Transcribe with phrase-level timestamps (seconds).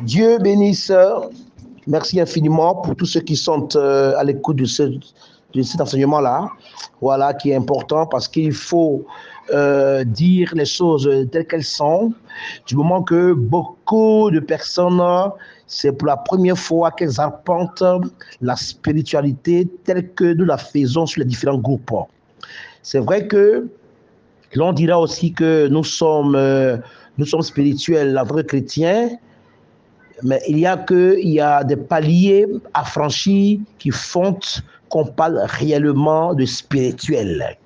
[0.00, 0.92] Dieu bénisse.
[1.86, 6.48] Merci infiniment pour tous ceux qui sont euh, à l'écoute de, ce, de cet enseignement-là.
[7.00, 9.04] Voilà qui est important parce qu'il faut
[9.52, 12.14] euh, dire les choses telles qu'elles sont.
[12.66, 15.02] Du moment que beaucoup de personnes,
[15.66, 17.84] c'est pour la première fois qu'elles arpentent
[18.40, 21.92] la spiritualité telle que nous la faisons sur les différents groupes.
[22.82, 23.68] C'est vrai que
[24.54, 26.78] l'on dira aussi que nous sommes, euh,
[27.18, 29.10] nous sommes spirituels, vrais chrétiens,
[30.22, 34.38] mais il y a que il y a des paliers affranchis qui font
[34.88, 37.56] qu'on parle réellement de spirituel.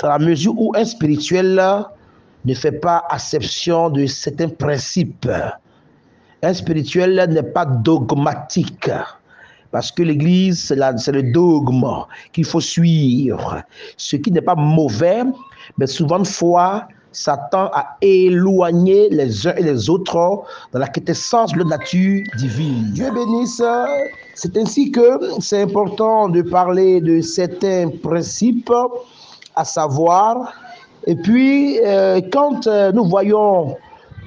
[0.00, 1.60] Dans la mesure où un spirituel
[2.44, 5.28] ne fait pas acception de certains principes.
[6.42, 8.90] Un spirituel n'est pas dogmatique.
[9.70, 13.62] Parce que l'Église, c'est le dogme qu'il faut suivre.
[13.96, 15.22] Ce qui n'est pas mauvais,
[15.78, 16.24] mais souvent de
[17.50, 22.90] tend à éloigner les uns et les autres dans la quintessence de la nature divine.
[22.92, 23.62] Dieu bénisse.
[24.34, 28.72] C'est ainsi que c'est important de parler de certains principes,
[29.54, 30.52] à savoir,
[31.06, 33.76] et puis euh, quand euh, nous voyons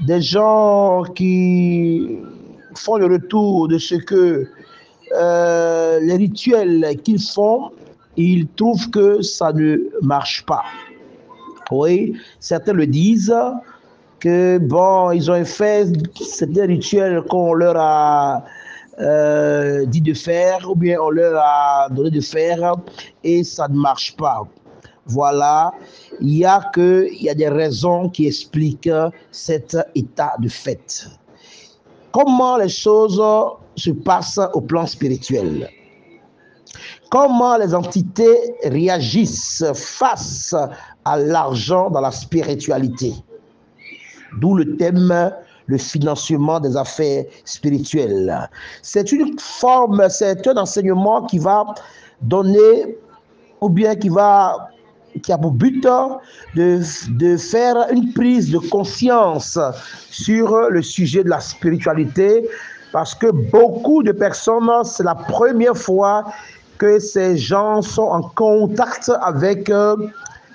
[0.05, 2.19] des gens qui
[2.75, 4.47] font le retour de ce que
[5.16, 7.72] euh, les rituels qu'ils font,
[8.16, 10.63] ils trouvent que ça ne marche pas.
[11.71, 13.35] Oui, certains le disent
[14.19, 15.87] que bon, ils ont fait
[16.21, 18.43] certains rituels qu'on leur a
[18.99, 22.75] euh, dit de faire ou bien on leur a donné de faire
[23.23, 24.43] et ça ne marche pas.
[25.05, 25.71] Voilà,
[26.19, 28.89] il y a que il y a des raisons qui expliquent
[29.31, 31.07] cet état de fait.
[32.11, 33.21] Comment les choses
[33.75, 35.69] se passent au plan spirituel?
[37.09, 40.55] Comment les entités réagissent face
[41.05, 43.13] à l'argent dans la spiritualité?
[44.39, 45.31] D'où le thème
[45.67, 48.50] le financement des affaires spirituelles.
[48.81, 51.66] C'est une forme, c'est un enseignement qui va
[52.22, 52.97] donner
[53.62, 54.69] ou bien qui va
[55.24, 55.84] qui a pour but
[56.56, 56.79] de,
[57.18, 59.57] de faire une prise de conscience
[60.12, 62.47] sur le sujet de la spiritualité
[62.91, 66.25] parce que beaucoup de personnes, c'est la première fois
[66.77, 69.95] que ces gens sont en contact avec euh,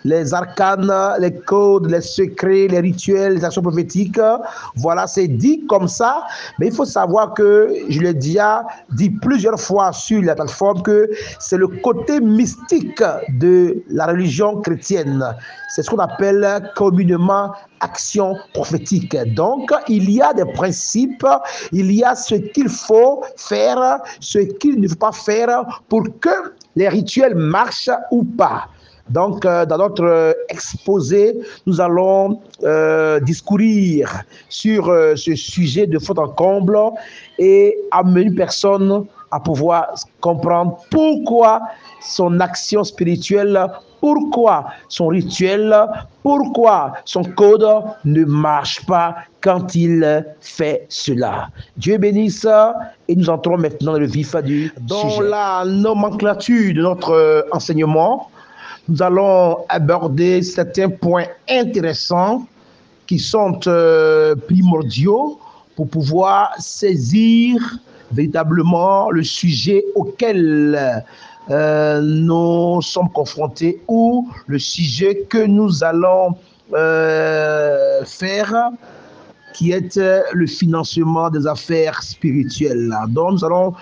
[0.04, 4.20] les arcanes, les codes, les secrets, les rituels, les actions prophétiques.
[4.76, 6.24] Voilà, c'est dit comme ça,
[6.58, 11.10] mais il faut savoir que, je l'ai déjà dit plusieurs fois sur la plateforme, que
[11.38, 13.02] c'est le côté mystique
[13.40, 15.24] de la religion chrétienne.
[15.68, 19.16] C'est ce qu'on appelle communément action prophétique.
[19.34, 21.26] Donc, il y a des principes,
[21.72, 26.54] il y a ce qu'il faut faire, ce qu'il ne faut pas faire pour que
[26.76, 28.68] les rituels marchent ou pas.
[29.12, 35.98] Donc, euh, dans notre euh, exposé, nous allons euh, discourir sur euh, ce sujet de
[35.98, 36.78] faute en comble
[37.38, 41.60] et amener une personne à pouvoir comprendre pourquoi
[42.00, 43.66] son action spirituelle,
[44.00, 45.74] pourquoi son rituel,
[46.22, 47.66] pourquoi son code
[48.04, 51.48] ne marche pas quand il fait cela.
[51.76, 52.46] Dieu bénisse
[53.08, 55.28] et nous entrons maintenant dans le vif du dans sujet.
[55.28, 58.28] la nomenclature de notre enseignement
[58.88, 62.46] nous allons aborder certains points intéressants
[63.06, 65.38] qui sont euh, primordiaux
[65.76, 67.60] pour pouvoir saisir
[68.10, 71.04] véritablement le sujet auquel
[71.50, 76.36] euh, nous sommes confrontés ou le sujet que nous allons
[76.74, 78.70] euh, faire
[79.54, 80.00] qui est
[80.32, 82.90] le financement des affaires spirituelles.
[83.08, 83.74] Donc nous allons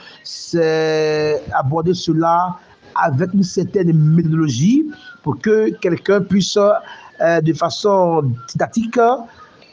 [1.55, 2.57] aborder cela
[2.95, 4.87] avec une certaine méthodologie
[5.23, 8.99] pour que quelqu'un puisse, euh, de façon didactique,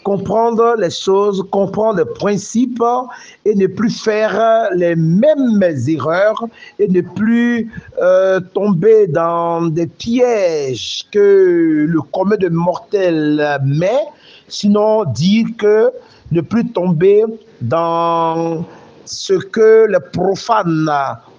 [0.07, 2.81] comprendre les choses, comprendre les principes
[3.43, 6.45] et ne plus faire les mêmes erreurs
[6.79, 7.69] et ne plus
[8.01, 14.05] euh, tomber dans des pièges que le commun de mortels met,
[14.47, 15.91] sinon dire que
[16.31, 17.25] ne plus tomber
[17.59, 18.63] dans
[19.03, 20.89] ce que les profanes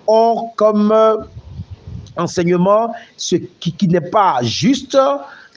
[0.06, 0.92] ont comme
[2.18, 4.98] enseignement, ce qui, qui n'est pas juste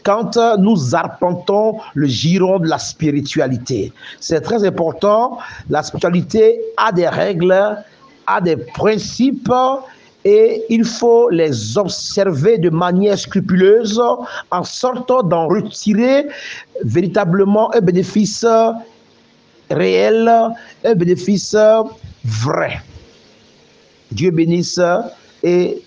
[0.03, 3.91] quand nous arpentons le giron de la spiritualité.
[4.19, 5.37] C'est très important.
[5.69, 7.77] La spiritualité a des règles,
[8.27, 9.51] a des principes
[10.23, 14.01] et il faut les observer de manière scrupuleuse
[14.51, 16.27] en sortant d'en retirer
[16.83, 18.45] véritablement un bénéfice
[19.69, 20.31] réel,
[20.83, 21.55] un bénéfice
[22.23, 22.81] vrai.
[24.11, 24.79] Dieu bénisse
[25.43, 25.81] et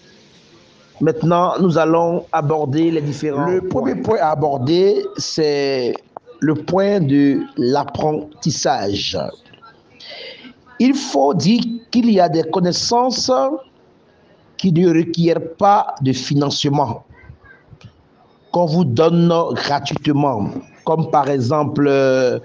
[1.05, 3.45] Maintenant, nous allons aborder les différents.
[3.45, 5.93] Le premier point à aborder, c'est
[6.41, 9.19] le point de l'apprentissage.
[10.81, 11.61] Il faut dire
[11.91, 13.31] qu'il y a des connaissances
[14.57, 17.05] qui ne requièrent pas de financement,
[18.51, 20.53] qu'on vous donne gratuitement,
[20.87, 22.39] comme par exemple euh,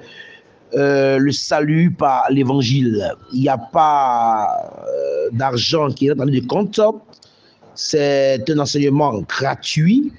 [0.73, 3.09] euh, le salut par l'évangile.
[3.31, 4.50] Il n'y a pas
[4.85, 6.81] euh, d'argent qui est dans le compte.
[7.81, 10.12] C'est un enseignement gratuit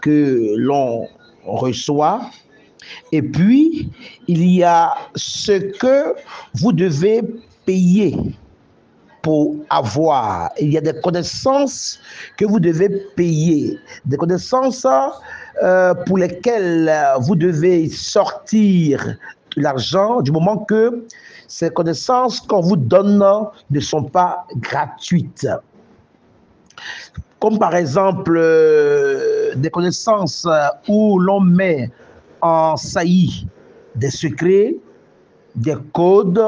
[0.00, 1.08] que l'on
[1.44, 2.30] reçoit.
[3.10, 3.90] Et puis,
[4.28, 6.14] il y a ce que
[6.54, 7.22] vous devez
[7.66, 8.16] payer
[9.20, 10.52] pour avoir.
[10.60, 11.98] Il y a des connaissances
[12.38, 13.76] que vous devez payer,
[14.06, 14.86] des connaissances
[15.64, 19.16] euh, pour lesquelles vous devez sortir
[19.56, 21.04] l'argent du moment que
[21.48, 23.24] ces connaissances qu'on vous donne
[23.70, 25.48] ne sont pas gratuites.
[27.40, 30.46] Comme par exemple euh, des connaissances
[30.88, 31.90] où l'on met
[32.42, 33.46] en saillie
[33.94, 34.76] des secrets,
[35.54, 36.42] des codes,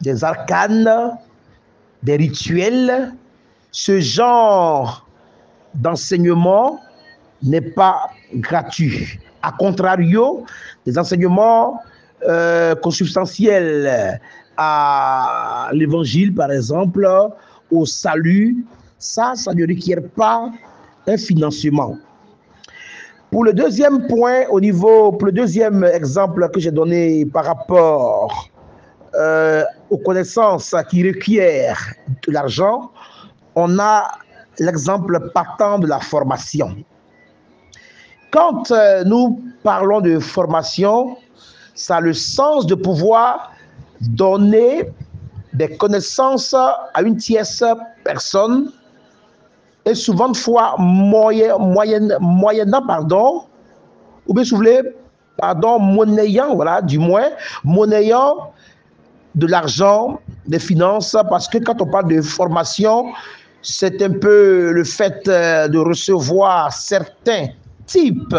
[0.00, 1.16] des arcanes,
[2.02, 3.12] des rituels.
[3.70, 5.06] Ce genre
[5.74, 6.80] d'enseignement
[7.42, 9.18] n'est pas gratuit.
[9.42, 10.44] A contrario,
[10.86, 11.80] des enseignements
[12.26, 14.20] euh, consubstantiels
[14.56, 17.06] à l'évangile, par exemple,
[17.70, 18.64] au salut,
[18.98, 20.50] ça, ça ne requiert pas
[21.06, 21.96] un financement.
[23.30, 28.48] Pour le deuxième point, au niveau, pour le deuxième exemple que j'ai donné par rapport
[29.14, 31.94] euh, aux connaissances qui requièrent
[32.26, 32.90] de l'argent,
[33.54, 34.08] on a
[34.58, 36.76] l'exemple partant de la formation.
[38.30, 41.16] Quand euh, nous parlons de formation,
[41.74, 43.52] ça a le sens de pouvoir
[44.00, 44.90] donner
[45.52, 47.64] des connaissances à une tierce
[48.04, 48.70] personne
[49.86, 53.44] et souvent de fois moyen, moyenne, moyennant, pardon,
[54.26, 54.82] ou bien si vous voulez,
[55.38, 57.28] pardon, monnayant, voilà, du moins,
[57.62, 58.52] monnayant
[59.36, 63.06] de l'argent, des finances, parce que quand on parle de formation,
[63.62, 67.46] c'est un peu le fait euh, de recevoir certains
[67.86, 68.34] type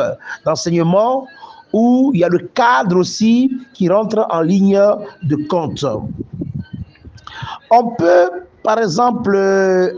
[0.45, 1.25] d'enseignement
[1.71, 4.81] où il y a le cadre aussi qui rentre en ligne
[5.23, 5.85] de compte.
[7.71, 8.29] On peut,
[8.63, 9.37] par exemple,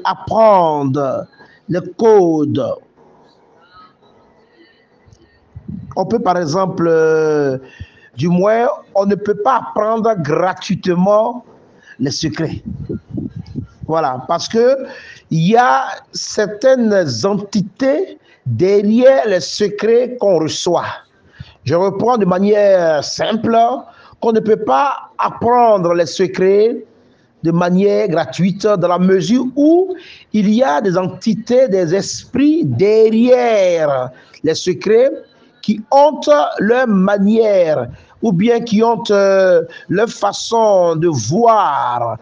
[0.04, 1.26] apprendre
[1.70, 2.64] le code.
[5.96, 6.90] On peut, par exemple,
[8.18, 11.46] du moins, on ne peut pas apprendre gratuitement
[12.00, 12.62] les secrets.
[13.88, 14.86] Voilà, parce que
[15.32, 20.86] il y a certaines entités derrière les secrets qu'on reçoit.
[21.64, 23.58] Je reprends de manière simple
[24.20, 26.84] qu'on ne peut pas apprendre les secrets
[27.44, 29.96] de manière gratuite dans la mesure où
[30.34, 34.12] il y a des entités, des esprits derrière
[34.44, 35.10] les secrets
[35.62, 36.20] qui ont
[36.60, 37.88] leur manière
[38.22, 42.18] ou bien qui ont euh, leur façon de voir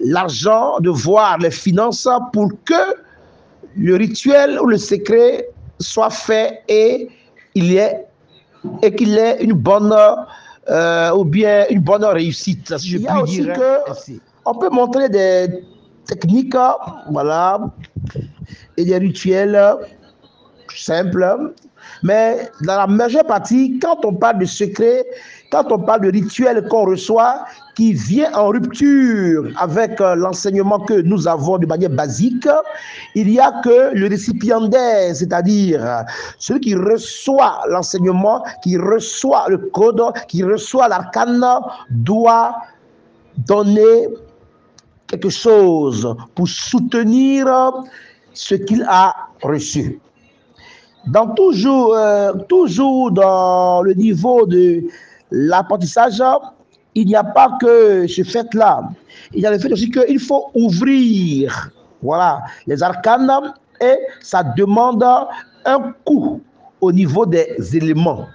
[0.00, 2.94] l'argent, de voir les finances pour que
[3.76, 5.48] le rituel ou le secret
[5.80, 7.08] soit fait et
[7.54, 8.04] il est
[8.82, 9.94] et qu'il ait une bonne
[10.70, 13.54] euh, ou bien une bonne réussite, si je puis dire.
[13.54, 14.12] Que
[14.44, 15.48] on peut montrer des
[16.08, 16.56] techniques,
[17.10, 17.60] voilà,
[18.76, 19.76] et des rituels
[20.74, 21.52] simples,
[22.02, 25.04] mais dans la majeure partie, quand on parle de secret,
[25.50, 27.44] quand on parle de rituel qu'on reçoit,
[27.74, 32.48] qui vient en rupture avec euh, l'enseignement que nous avons de manière basique,
[33.14, 36.04] il y a que le récipiendaire, c'est-à-dire
[36.38, 41.44] celui qui reçoit l'enseignement, qui reçoit le code, qui reçoit l'arcane,
[41.90, 42.56] doit
[43.46, 44.08] donner
[45.08, 47.46] quelque chose pour soutenir
[48.32, 49.98] ce qu'il a reçu.
[51.06, 54.84] Dans toujours, euh, toujours dans le niveau de
[55.30, 56.22] l'apprentissage,
[56.94, 58.90] il n'y a pas que ce fait-là.
[59.32, 61.70] Il y a le fait aussi qu'il faut ouvrir
[62.02, 63.30] voilà, les arcanes
[63.80, 65.04] et ça demande
[65.64, 66.40] un coût
[66.80, 68.26] au niveau des éléments.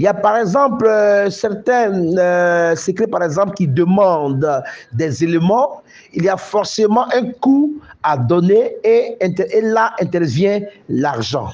[0.00, 4.62] Il y a par exemple euh, certains euh, secrets, par exemple, qui demandent
[4.94, 5.82] des éléments.
[6.14, 9.18] Il y a forcément un coût à donner et,
[9.60, 11.50] là intervient l'argent.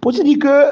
[0.00, 0.64] Pour se dire que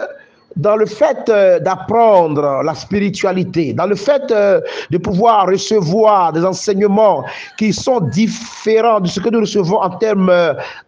[0.57, 7.23] dans le fait euh, d'apprendre la spiritualité, dans le fait de pouvoir recevoir des enseignements
[7.59, 10.33] qui sont différents de ce que nous recevons en termes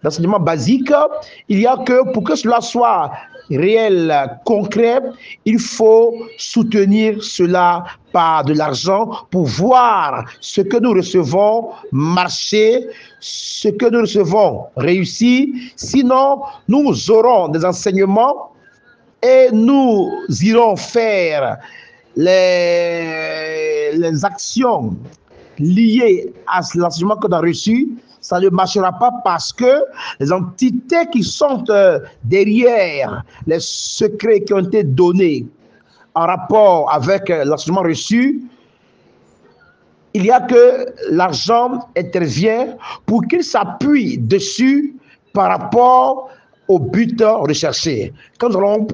[0.02, 0.90] d'enseignement basique,
[1.50, 3.12] il y a que pour que cela soit
[3.56, 5.00] réel, concret,
[5.44, 12.86] il faut soutenir cela par de l'argent pour voir ce que nous recevons marcher,
[13.20, 15.48] ce que nous recevons réussir.
[15.76, 18.52] Sinon, nous aurons des enseignements
[19.22, 20.10] et nous
[20.42, 21.58] irons faire
[22.16, 24.96] les, les actions
[25.58, 27.88] liées à l'enseignement qu'on a reçu,
[28.22, 29.84] ça ne marchera pas parce que
[30.20, 35.44] les entités qui sont euh, derrière les secrets qui ont été donnés
[36.14, 38.42] en rapport avec euh, l'enseignement reçu,
[40.14, 42.76] il y a que l'argent intervient
[43.06, 44.94] pour qu'il s'appuie dessus
[45.32, 46.30] par rapport
[46.68, 48.12] au but recherché.
[48.38, 48.86] Quand nous allons,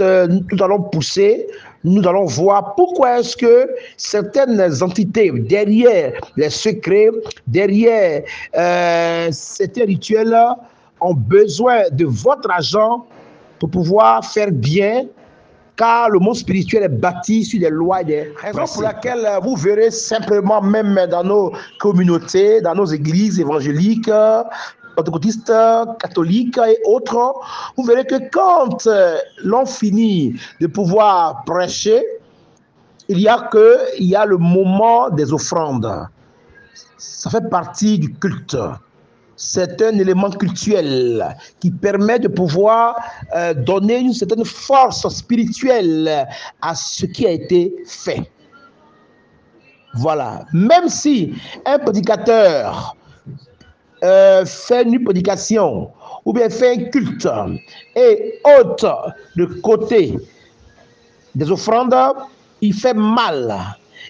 [0.00, 1.46] euh, nous allons pousser,
[1.84, 7.10] nous allons voir pourquoi est-ce que certaines entités derrière les secrets,
[7.46, 8.22] derrière
[8.56, 10.36] euh, certains rituels
[11.00, 13.06] ont besoin de votre argent
[13.58, 15.04] pour pouvoir faire bien
[15.78, 19.54] car le monde spirituel est bâti sur des lois et des raisons pour laquelle vous
[19.54, 24.10] verrez simplement même dans nos communautés, dans nos églises évangéliques,
[24.98, 25.52] pentecôtistes,
[26.00, 27.34] catholiques et autres,
[27.76, 32.02] vous verrez que quand euh, l'on finit de pouvoir prêcher,
[33.08, 35.88] il y a que il y a le moment des offrandes.
[36.96, 38.56] Ça fait partie du culte.
[39.36, 42.96] C'est un élément cultuel qui permet de pouvoir
[43.36, 46.26] euh, donner une certaine force spirituelle
[46.60, 48.28] à ce qui a été fait.
[49.94, 50.44] Voilà.
[50.52, 52.96] Même si un prédicateur
[54.04, 55.90] euh, fait une prédication
[56.24, 57.28] ou bien fait un culte
[57.96, 58.84] et ôte
[59.34, 60.16] le côté
[61.34, 61.94] des offrandes,
[62.60, 63.56] il fait mal.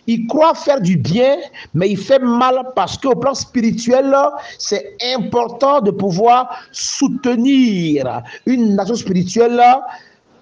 [0.06, 1.36] Il croit faire du bien,
[1.74, 4.14] mais il fait mal parce qu'au plan spirituel,
[4.58, 9.62] c'est important de pouvoir soutenir une nation spirituelle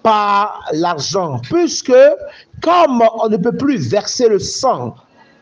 [0.03, 1.39] par l'argent.
[1.43, 1.93] Puisque
[2.61, 4.95] comme on ne peut plus verser le sang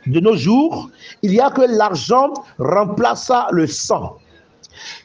[0.08, 0.90] de nos jours,
[1.22, 4.18] il y a que l'argent remplace le sang.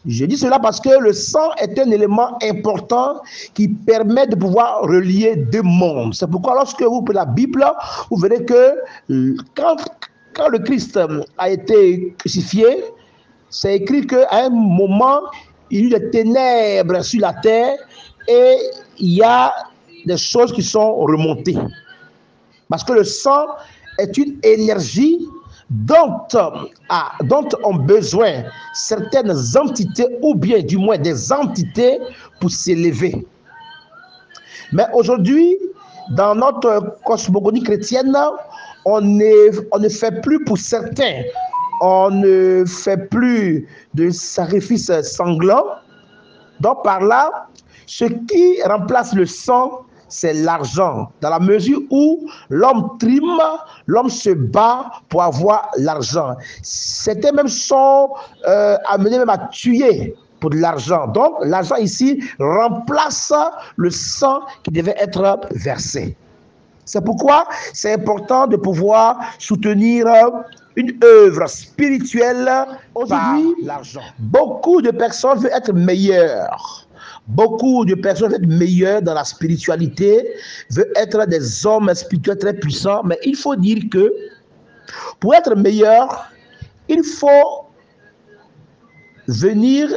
[0.06, 3.22] Je dis cela parce que le sang est un élément important
[3.54, 6.14] qui permet de pouvoir relier deux mondes.
[6.14, 7.64] C'est pourquoi lorsque vous prenez la Bible,
[8.10, 8.74] vous verrez que
[9.10, 9.76] euh, quand,
[10.34, 10.98] quand le Christ
[11.38, 12.84] a été crucifié,
[13.50, 15.20] c'est écrit qu'à un moment,
[15.70, 17.76] il y a eu des ténèbres sur la terre
[18.26, 18.56] et
[18.98, 19.52] il y a
[20.04, 21.56] des choses qui sont remontées.
[22.68, 23.46] Parce que le sang
[24.00, 25.26] est une énergie
[25.70, 26.18] dont,
[26.88, 28.42] ah, dont ont besoin
[28.74, 31.98] certaines entités, ou bien du moins des entités,
[32.40, 33.26] pour s'élever.
[34.72, 35.56] Mais aujourd'hui,
[36.10, 38.16] dans notre cosmogonie chrétienne,
[38.84, 38.98] on,
[39.72, 41.22] on ne fait plus pour certains,
[41.80, 45.66] on ne fait plus de sacrifices sanglants.
[46.60, 47.48] Donc par là,
[47.86, 51.10] ce qui remplace le sang, c'est l'argent.
[51.22, 53.40] Dans la mesure où l'homme trime,
[53.86, 56.36] l'homme se bat pour avoir l'argent.
[56.62, 58.10] C'était même son
[58.46, 61.06] euh, amené même à tuer pour de l'argent.
[61.06, 63.32] Donc l'argent ici remplace
[63.76, 66.16] le sang qui devait être versé.
[66.84, 70.06] C'est pourquoi c'est important de pouvoir soutenir
[70.76, 72.50] une œuvre spirituelle
[72.94, 73.54] aujourd'hui.
[73.62, 74.00] L'argent.
[74.18, 76.88] Beaucoup de personnes veulent être meilleures.
[77.30, 80.34] Beaucoup de personnes veulent être meilleures dans la spiritualité,
[80.70, 84.12] veulent être des hommes spirituels très puissants, mais il faut dire que
[85.20, 86.30] pour être meilleur,
[86.88, 87.66] il faut
[89.28, 89.88] venir,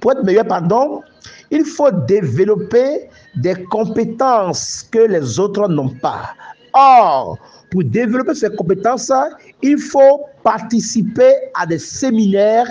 [0.00, 1.02] pour être meilleur, pardon,
[1.50, 6.30] il faut développer des compétences que les autres n'ont pas.
[6.72, 7.38] Or,
[7.70, 9.12] pour développer ces compétences,
[9.62, 12.66] il faut participer à des séminaires,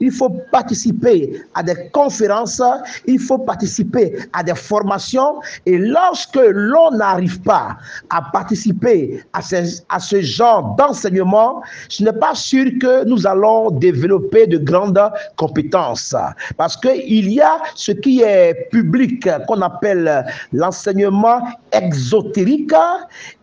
[0.00, 2.62] il faut participer à des conférences,
[3.06, 5.40] il faut participer à des formations.
[5.66, 7.76] Et lorsque l'on n'arrive pas
[8.10, 14.58] à participer à, ce genre d'enseignement, je n'est pas sûr que nous allons développer de
[14.58, 15.00] grandes
[15.36, 16.14] compétences.
[16.56, 21.42] Parce qu'il y a ce qui est public, qu'on appelle l'enseignement
[21.72, 22.74] exotérique,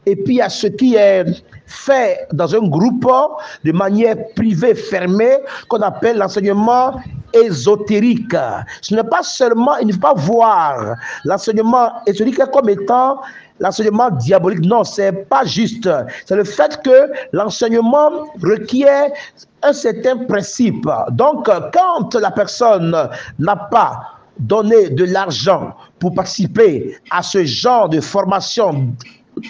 [0.08, 1.26] et puis a ce qui est
[1.66, 3.06] fait dans un groupe
[3.66, 5.38] de manière privée, fermée,
[5.68, 7.02] qu'on appelle l'enseignement
[7.34, 8.34] ésotérique.
[8.82, 10.96] Ce n'est pas seulement, il ne faut pas voir
[11.26, 13.20] l'enseignement ésotérique comme étant
[13.60, 14.62] l'enseignement diabolique.
[14.62, 15.90] Non, c'est pas juste.
[16.26, 18.12] C'est le fait que l'enseignement
[18.42, 19.10] requiert
[19.62, 20.88] un certain principe.
[21.12, 22.96] Donc, quand la personne
[23.40, 24.04] n'a pas
[24.40, 28.94] donné de l'argent pour participer à ce genre de formation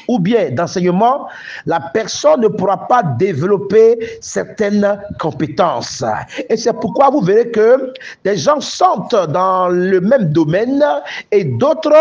[0.07, 1.27] ou bien d'enseignement,
[1.65, 6.03] la personne ne pourra pas développer certaines compétences.
[6.49, 10.83] Et c'est pourquoi vous verrez que des gens sont dans le même domaine
[11.31, 11.93] et d'autres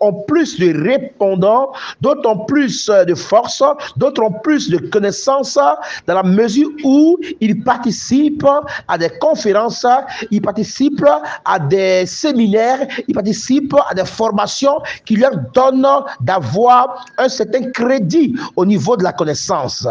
[0.00, 3.62] ont plus de répondants, d'autres ont plus de force,
[3.96, 5.58] d'autres ont plus de connaissances
[6.06, 8.46] dans la mesure où ils participent
[8.88, 9.86] à des conférences,
[10.30, 11.04] ils participent
[11.44, 15.86] à des séminaires, ils participent à des formations qui leur donnent
[16.20, 19.86] d'avoir un certain crédit au niveau de la connaissance.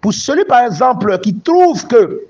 [0.00, 2.26] Pour celui, par exemple, qui trouve que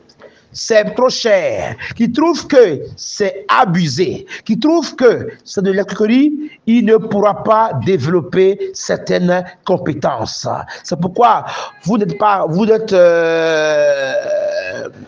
[0.52, 6.85] c'est trop cher, qui trouve que c'est abusé, qui trouve que c'est de l'escroquerie, il
[6.85, 10.47] ne pourra pas développer certaines compétences.
[10.85, 11.47] C'est pourquoi
[11.85, 14.12] vous n'êtes pas, vous êtes, euh,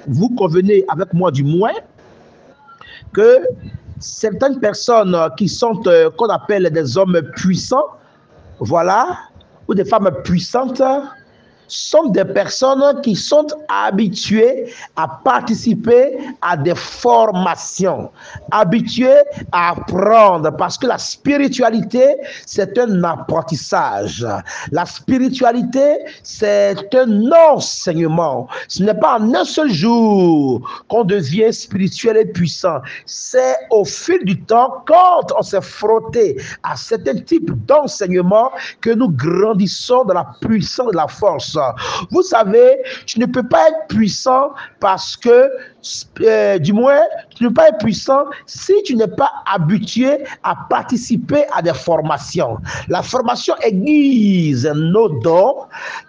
[0.07, 1.75] vous convenez avec moi du moins
[3.13, 3.41] que
[4.01, 7.87] certaines personnes qui sont, euh, qu'on appelle des hommes puissants,
[8.59, 9.19] voilà,
[9.69, 10.83] ou des femmes puissantes
[11.69, 18.11] sont des personnes qui sont habituées à participer à des formations,
[18.51, 22.17] habituées à apprendre, parce que la spiritualité,
[22.47, 24.27] c'est un apprentissage.
[24.73, 28.49] La spiritualité, c'est un enseignement.
[28.69, 32.79] Ce n'est pas en un seul jour qu'on devient spirituel et puissant.
[33.07, 39.11] C'est au fil du temps, quand on s'est frotté à certains types d'enseignement, que nous
[39.11, 41.54] grandissons dans la puissance de la force.
[42.11, 45.51] Vous savez, tu ne peux pas être puissant parce que,
[46.21, 47.03] euh, du moins,
[47.37, 51.75] tu ne peux pas être puissant si tu n'es pas habitué à participer à des
[51.75, 52.59] formations.
[52.89, 55.57] La formation aiguise nos dons,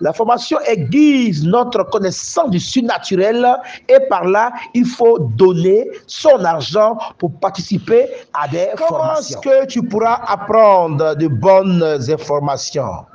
[0.02, 3.46] la formation aiguise notre connaissance du surnaturel
[3.90, 9.40] et par là, il faut donner son argent pour participer à des formations.
[9.42, 13.06] Comment est-ce que tu pourras apprendre de bonnes informations?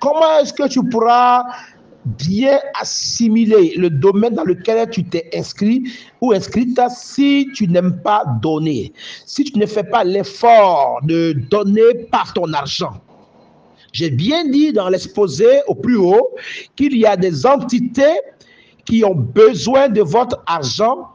[0.00, 1.44] Comment est-ce que tu pourras
[2.04, 5.84] bien assimiler le domaine dans lequel tu t'es inscrit
[6.20, 8.92] ou inscrite si tu n'aimes pas donner,
[9.26, 13.00] si tu ne fais pas l'effort de donner par ton argent.
[13.92, 16.30] J'ai bien dit dans l'exposé au plus haut
[16.76, 18.20] qu'il y a des entités
[18.84, 21.08] qui ont besoin de votre argent,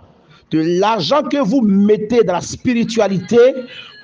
[0.52, 3.40] de l'argent que vous mettez dans la spiritualité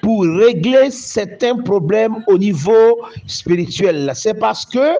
[0.01, 4.11] pour régler certains problèmes au niveau spirituel.
[4.15, 4.97] C'est parce que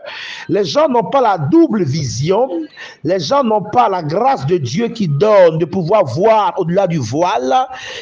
[0.50, 2.48] les gens n'ont pas la double vision,
[3.03, 7.00] les gens n'ont pas la grâce de Dieu qui donne de pouvoir voir au-delà du
[7.00, 7.53] voile.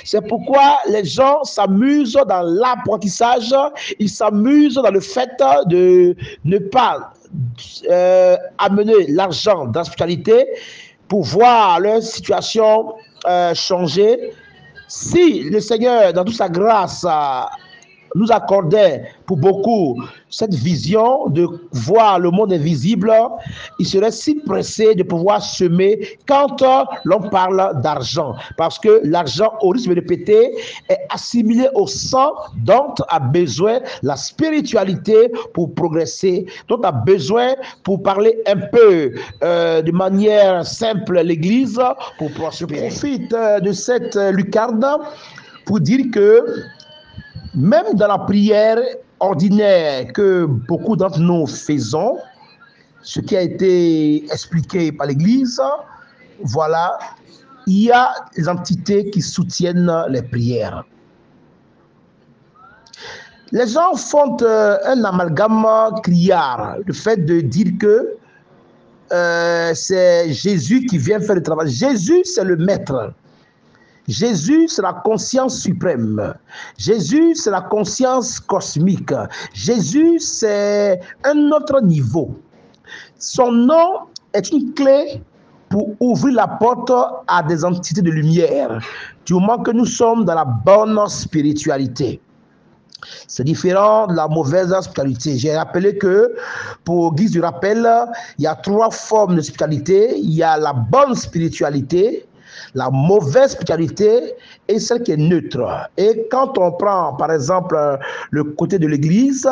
[0.04, 3.54] C'est pourquoi les gens s'amusent dans l'apprentissage,
[4.00, 5.30] ils s'amusent dans le fait
[5.68, 7.14] de ne pas
[7.90, 10.48] euh, amener l'argent dans la spiritualité
[11.08, 12.94] pour voir leur situation
[13.28, 14.32] euh, changer
[14.90, 17.06] si le Seigneur, dans toute sa grâce,
[18.16, 23.12] nous accordait pour beaucoup cette vision de voir le monde invisible,
[23.80, 26.64] il serait si pressé de pouvoir semer quand
[27.06, 28.36] l'on parle d'argent.
[28.58, 30.56] Parce que l'argent, au risque de répéter,
[30.90, 38.04] est assimilé au sang dont a besoin la spiritualité pour progresser, dont a besoin pour
[38.04, 41.80] parler un peu euh, de manière simple l'Église
[42.18, 42.90] pour prospérer.
[42.90, 44.86] Je profite euh, de cette lucarne
[45.66, 46.46] pour dire que
[47.56, 48.78] même dans la prière
[49.20, 52.18] ordinaire que beaucoup d'entre nous faisons,
[53.02, 55.62] ce qui a été expliqué par l'Église,
[56.42, 56.98] voilà,
[57.68, 60.84] il y a des entités qui soutiennent les prières.
[63.52, 65.66] Les gens font euh, un amalgame
[66.04, 68.16] criard, le fait de dire que
[69.12, 71.70] euh, c'est Jésus qui vient faire le travail.
[71.70, 73.12] Jésus, c'est le maître.
[74.10, 76.34] Jésus, c'est la conscience suprême.
[76.78, 79.14] Jésus, c'est la conscience cosmique.
[79.54, 82.34] Jésus, c'est un autre niveau.
[83.20, 84.00] Son nom
[84.34, 85.22] est une clé
[85.70, 86.92] pour ouvrir la porte
[87.28, 88.82] à des entités de lumière,
[89.28, 92.20] du moment que nous sommes dans la bonne spiritualité.
[93.28, 95.38] C'est différent de la mauvaise spiritualité.
[95.38, 96.36] J'ai rappelé que,
[96.84, 97.88] pour guise du rappel,
[98.38, 100.18] il y a trois formes de spiritualité.
[100.18, 102.26] Il y a la bonne spiritualité,
[102.76, 104.34] la mauvaise spiritualité
[104.68, 105.90] est celle qui est neutre.
[105.98, 107.78] Et quand on prend, par exemple,
[108.32, 109.50] le côté de l'Église,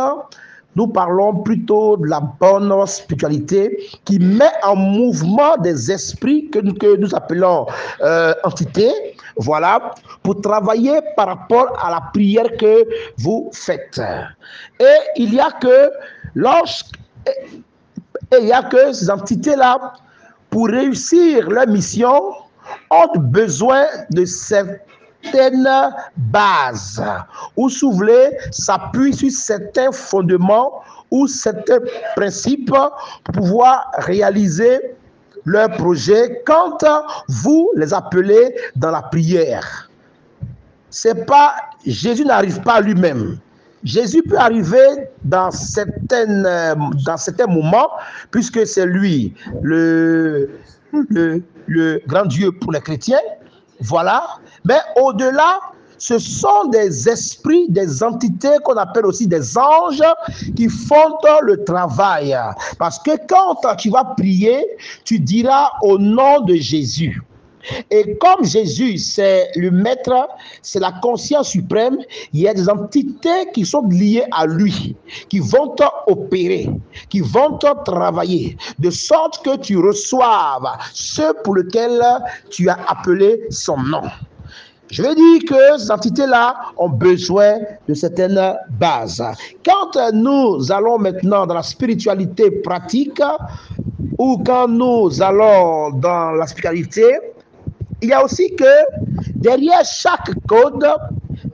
[0.76, 7.16] nous parlons plutôt de la bonne spiritualité qui met en mouvement des esprits que, nous
[7.16, 7.66] appelons
[8.02, 8.92] euh, entités,
[9.38, 14.00] voilà, pour travailler par rapport à la prière que vous faites.
[14.80, 15.90] Et il y a que
[16.36, 16.96] lorsque
[18.40, 19.94] il y a que ces entités-là,
[20.50, 22.22] pour réussir leur mission,
[22.90, 25.68] ont besoin de certaines
[26.16, 27.04] bases,
[27.56, 31.80] ou voulez, s'appuie sur certains fondements ou certains
[32.16, 34.80] principes pour pouvoir réaliser
[35.46, 36.84] leur projet quand
[37.30, 39.90] vous les appelez dans la prière.
[40.90, 41.54] C'est pas
[41.86, 43.38] Jésus n'arrive pas lui-même.
[43.84, 46.44] Jésus peut arriver dans, certaines,
[47.06, 47.90] dans certains moments,
[48.32, 50.50] puisque c'est lui le,
[51.10, 53.20] le, le grand Dieu pour les chrétiens.
[53.82, 54.24] Voilà.
[54.66, 55.60] Mais au-delà,
[55.98, 60.04] ce sont des esprits, des entités qu'on appelle aussi des anges
[60.56, 62.38] qui font le travail.
[62.78, 64.66] Parce que quand tu vas prier,
[65.06, 67.22] tu diras au nom de Jésus.
[67.92, 70.28] Et comme Jésus, c'est le maître,
[70.62, 71.98] c'est la conscience suprême,
[72.34, 74.96] il y a des entités qui sont liées à lui,
[75.30, 75.76] qui vont
[76.08, 76.70] opérer,
[77.10, 82.02] qui vont travailler, de sorte que tu reçoives ce pour lequel
[82.50, 84.04] tu as appelé son nom.
[84.90, 87.56] Je veux dire que ces entités-là ont besoin
[87.90, 89.22] de certaines bases.
[89.66, 93.22] Quand nous allons maintenant dans la spiritualité pratique,
[94.18, 97.04] ou quand nous allons dans la spiritualité,
[98.02, 98.66] il y a aussi que
[99.36, 100.86] derrière chaque code,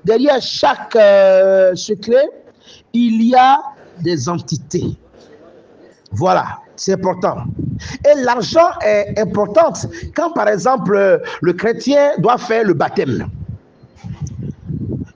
[0.04, 2.30] derrière chaque euh, secret,
[2.94, 3.60] il y a
[4.02, 4.98] des entités.
[6.12, 7.38] Voilà, c'est important.
[8.06, 9.74] Et l'argent est important
[10.16, 13.30] quand, par exemple, le chrétien doit faire le baptême.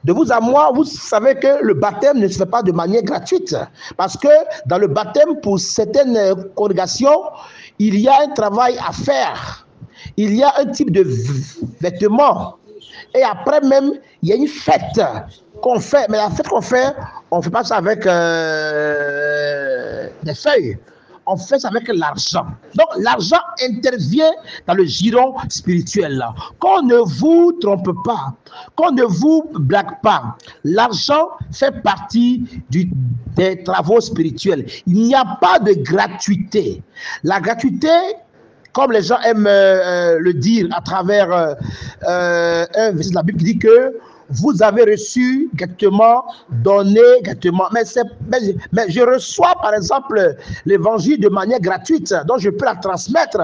[0.04, 3.04] De vous à moi, vous savez que le baptême ne se fait pas de manière
[3.04, 3.56] gratuite.
[3.98, 4.30] Parce que
[4.66, 6.18] dans le baptême, pour certaines
[6.56, 7.24] congrégations,
[7.78, 9.67] il y a un travail à faire.
[10.18, 11.06] Il y a un type de
[11.80, 12.58] vêtement.
[13.16, 15.00] Et après même, il y a une fête
[15.62, 16.08] qu'on fait.
[16.10, 16.94] Mais la fête qu'on fait,
[17.32, 19.28] on ne fait pas ça avec euh,
[20.24, 20.78] des feuilles
[21.28, 22.46] on fait ça avec l'argent.
[22.76, 24.32] Donc l'argent intervient
[24.66, 26.24] dans le giron spirituel.
[26.60, 28.34] Qu'on ne vous trompe pas,
[28.76, 30.38] qu'on ne vous blague pas.
[30.64, 34.66] L'argent fait partie des travaux spirituels.
[34.88, 36.82] Il n'y a pas de gratuité.
[37.24, 37.90] La gratuité,
[38.78, 41.56] comme les gens aiment euh, le dire à travers euh,
[42.08, 43.98] euh, un de la Bible qui dit que
[44.30, 47.02] vous avez reçu directement, donné.
[47.74, 47.84] Mais,
[48.72, 50.36] mais, je reçois, par exemple,
[50.68, 53.42] l'évangile de manière gratuite, donc je peux la transmettre.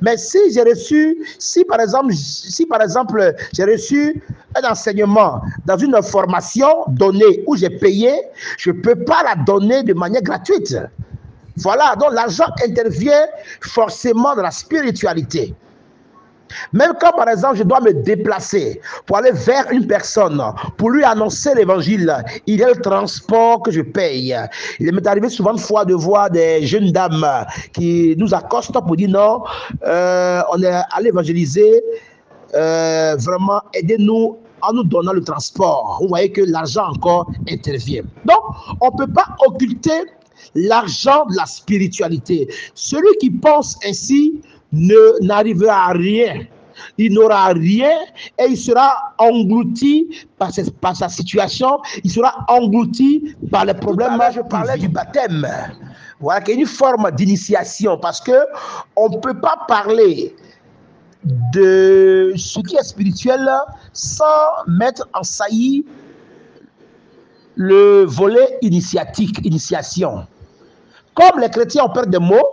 [0.00, 4.22] Mais si j'ai reçu, si par exemple, si par exemple j'ai reçu
[4.56, 8.12] un enseignement dans une formation donnée où j'ai payé,
[8.56, 10.76] je ne peux pas la donner de manière gratuite.
[11.56, 13.26] Voilà, donc l'argent intervient
[13.60, 15.54] forcément dans la spiritualité.
[16.72, 20.42] Même quand, par exemple, je dois me déplacer pour aller vers une personne,
[20.76, 22.14] pour lui annoncer l'évangile,
[22.46, 24.36] il y a le transport que je paye.
[24.80, 27.26] Il m'est arrivé souvent de fois de voir des jeunes dames
[27.72, 29.42] qui nous accostent pour dire non,
[29.86, 31.82] euh, on est allé évangéliser,
[32.54, 35.98] euh, vraiment, aidez-nous en nous donnant le transport.
[36.00, 38.02] Vous voyez que l'argent encore intervient.
[38.24, 38.40] Donc,
[38.80, 40.02] on ne peut pas occulter
[40.54, 42.48] l'argent de la spiritualité.
[42.74, 44.40] Celui qui pense ainsi
[44.72, 46.46] ne n'arrivera à rien.
[46.98, 47.92] Il n'aura rien
[48.38, 50.50] et il sera englouti par,
[50.80, 54.16] par, sa situation, il sera englouti par les problèmes.
[54.16, 55.46] Là, je parlais du baptême.
[56.20, 58.32] Voilà, qu'il y a une forme d'initiation parce que
[58.96, 60.34] on ne peut pas parler
[61.24, 63.48] de ce qui est spirituel
[63.92, 64.24] sans
[64.66, 65.84] mettre en saillie
[67.56, 70.26] le volet initiatique, initiation.
[71.14, 72.48] Comme les chrétiens ont peur des mots,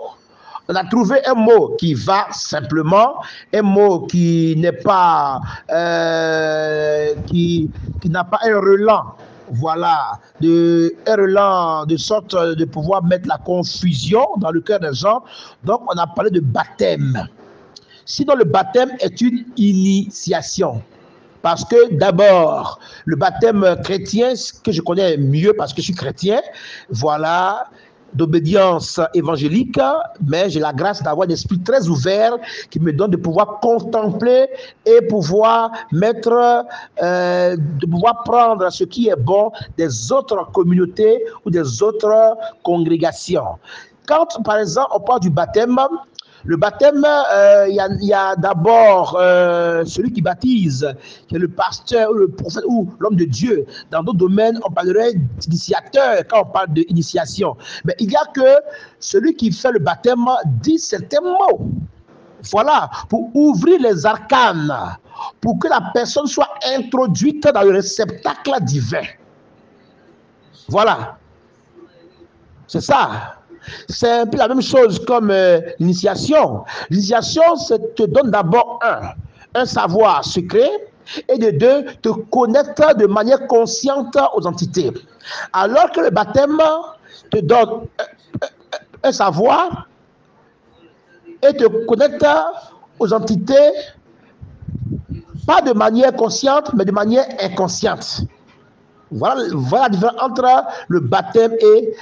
[0.67, 3.15] on a trouvé un mot qui va simplement,
[3.53, 5.39] un mot qui n'est pas,
[5.71, 7.69] euh, qui,
[8.01, 9.15] qui n'a pas un relan
[9.51, 14.93] voilà, de, un relan de sorte de pouvoir mettre la confusion dans le cœur des
[14.93, 15.23] gens.
[15.63, 17.27] Donc, on a parlé de baptême.
[18.05, 20.81] Sinon, le baptême est une initiation.
[21.41, 26.41] Parce que d'abord, le baptême chrétien, que je connais mieux parce que je suis chrétien,
[26.89, 27.67] voilà,
[28.13, 29.79] d'obédience évangélique,
[30.27, 32.37] mais j'ai la grâce d'avoir un esprit très ouvert
[32.69, 34.47] qui me donne de pouvoir contempler
[34.85, 36.65] et pouvoir mettre,
[37.01, 43.57] euh, de pouvoir prendre ce qui est bon des autres communautés ou des autres congrégations.
[44.07, 45.77] Quand, par exemple, on parle du baptême,
[46.45, 50.93] le baptême, euh, il y a, d'abord euh, celui qui baptise,
[51.27, 53.65] qui est le pasteur, le prophète ou l'homme de Dieu.
[53.91, 57.57] Dans d'autres domaines, on parlerait d'initiateur quand on parle d'initiation.
[57.83, 58.63] Mais il y a que
[58.99, 61.69] celui qui fait le baptême dit certains mots.
[62.51, 64.73] Voilà, pour ouvrir les arcanes,
[65.41, 69.03] pour que la personne soit introduite dans le réceptacle divin.
[70.69, 71.17] Voilà.
[72.67, 73.38] C'est ça.
[73.87, 76.63] C'est un peu la même chose comme euh, l'initiation.
[76.89, 79.13] L'initiation, ça te donne d'abord un,
[79.55, 80.69] un savoir secret
[81.27, 84.91] Et de deux, te connecte de manière consciente aux entités.
[85.53, 86.61] Alors que le baptême
[87.31, 87.87] te donne
[89.03, 89.87] un savoir
[91.41, 92.25] et te connecte
[92.99, 93.71] aux entités,
[95.47, 98.21] pas de manière consciente, mais de manière inconsciente.
[99.11, 101.93] Voilà, voilà la différence entre le baptême et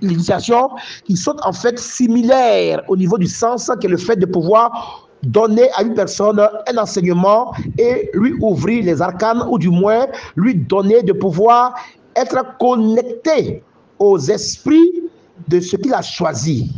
[0.00, 0.70] l'initiation,
[1.04, 5.08] qui sont en fait similaires au niveau du sens, qui est le fait de pouvoir
[5.22, 10.54] donner à une personne un enseignement et lui ouvrir les arcanes, ou du moins lui
[10.54, 11.74] donner de pouvoir
[12.14, 13.62] être connecté
[13.98, 15.02] aux esprits
[15.48, 16.70] de ce qu'il a choisi.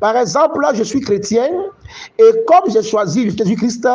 [0.00, 1.48] Par exemple, là, je suis chrétien
[2.18, 3.88] et comme j'ai choisi Jésus-Christ,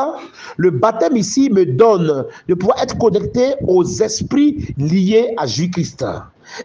[0.57, 6.05] le baptême ici me donne de pouvoir être connecté aux esprits liés à Jésus-Christ.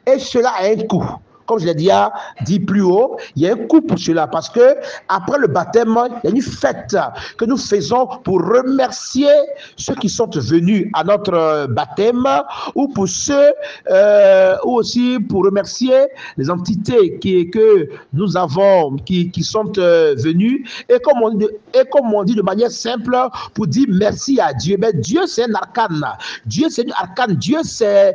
[0.07, 1.05] Et cela a un coût
[1.47, 4.49] comme je l'ai déjà dit plus haut, il y a un coup pour cela parce
[4.49, 4.77] que
[5.09, 6.97] après le baptême, il y a une fête
[7.37, 9.31] que nous faisons pour remercier
[9.77, 12.27] ceux qui sont venus à notre baptême
[12.75, 13.53] ou pour ceux
[13.91, 20.99] euh, aussi pour remercier les entités qui, que nous avons qui, sont euh, venus et
[21.01, 23.17] comme, on, et comme on dit de manière simple
[23.53, 24.77] pour dire merci à Dieu.
[24.79, 26.05] Mais Dieu c'est un arcane.
[26.47, 27.35] Dieu c'est un arcane.
[27.35, 28.15] Dieu c'est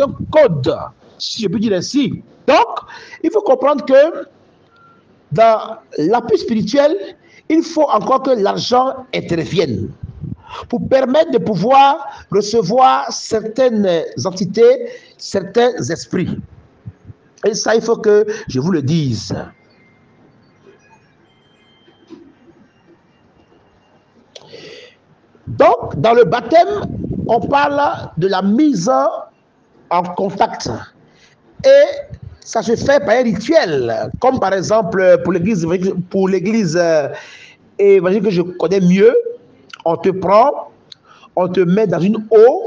[0.00, 0.76] un code
[1.18, 2.22] si je peux dire ainsi.
[2.46, 2.66] Donc,
[3.22, 4.26] il faut comprendre que
[5.32, 7.16] dans l'appui spirituel,
[7.48, 9.90] il faut encore que l'argent intervienne
[10.68, 16.38] pour permettre de pouvoir recevoir certaines entités, certains esprits.
[17.44, 19.34] Et ça, il faut que je vous le dise.
[25.46, 26.68] Donc, dans le baptême,
[27.28, 28.90] on parle de la mise
[29.90, 30.70] en contact
[31.64, 35.66] et ça se fait par un rituel, comme par exemple pour l'église,
[36.10, 37.08] pour l'église euh,
[37.78, 39.14] évangélique que je connais mieux,
[39.84, 40.70] on te prend,
[41.34, 42.66] on te met dans une eau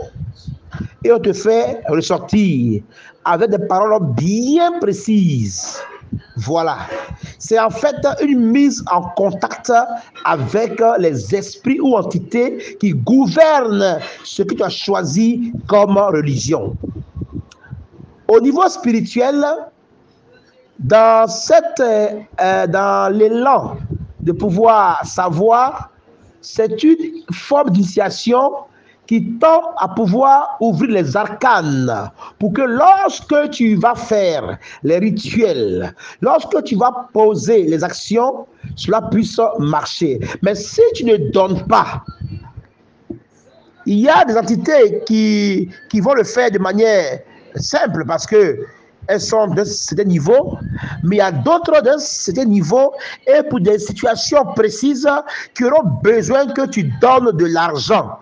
[1.03, 2.81] et on te fait ressortir
[3.25, 5.79] avec des paroles bien précises.
[6.37, 6.79] Voilà.
[7.37, 9.71] C'est en fait une mise en contact
[10.25, 16.75] avec les esprits ou entités qui gouvernent ce que tu as choisi comme religion.
[18.29, 19.43] Au niveau spirituel,
[20.77, 23.77] dans, cette, euh, l'élan
[24.19, 25.89] de pouvoir savoir,
[26.39, 28.51] c'est une forme d'initiation
[29.07, 35.95] qui tend à pouvoir ouvrir les arcanes pour que lorsque tu vas faire les rituels,
[36.21, 40.19] lorsque tu vas poser les actions, cela puisse marcher.
[40.43, 42.03] Mais si tu ne donnes pas,
[43.87, 47.21] il y a des entités qui, qui vont le faire de manière
[47.55, 48.65] simple parce que
[49.07, 50.57] elles sont de certain niveau,
[51.03, 52.93] mais il y a d'autres de certain niveau
[53.25, 55.09] et pour des situations précises
[55.55, 58.19] qui auront besoin que tu donnes de l'argent.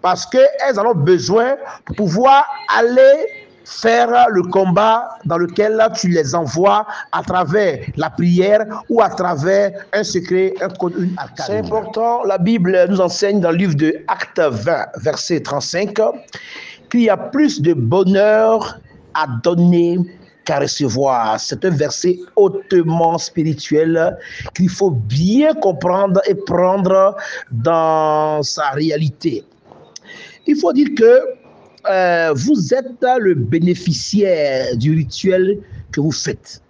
[0.00, 3.26] Parce qu'elles en ont besoin pour pouvoir aller
[3.64, 9.70] faire le combat dans lequel tu les envoies à travers la prière ou à travers
[9.92, 11.46] un secret, un code, une arcane.
[11.46, 15.98] C'est important, la Bible nous enseigne dans le livre de Acte 20, verset 35,
[16.92, 18.78] qu'il y a plus de bonheur
[19.14, 19.98] à donner
[20.44, 21.40] qu'à recevoir.
[21.40, 24.18] C'est un verset hautement spirituel
[24.54, 27.16] qu'il faut bien comprendre et prendre
[27.50, 29.42] dans sa réalité.
[30.46, 31.20] Il faut dire que
[31.90, 35.60] euh, vous êtes le bénéficiaire du rituel
[35.92, 36.60] que vous faites.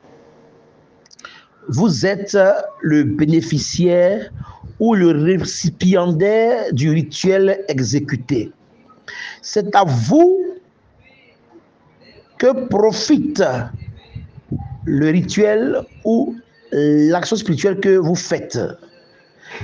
[1.68, 2.38] Vous êtes
[2.80, 4.30] le bénéficiaire
[4.78, 8.52] ou le récipiendaire du rituel exécuté.
[9.42, 10.54] C'est à vous
[12.38, 13.42] que profite
[14.84, 16.36] le rituel ou
[16.72, 18.58] l'action spirituelle que vous faites.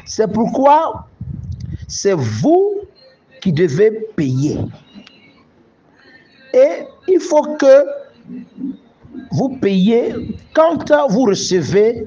[0.05, 1.09] C'est pourquoi
[1.87, 2.81] c'est vous
[3.41, 4.59] qui devez payer.
[6.53, 7.85] Et il faut que
[9.31, 10.15] vous payiez
[10.55, 12.05] quand vous recevez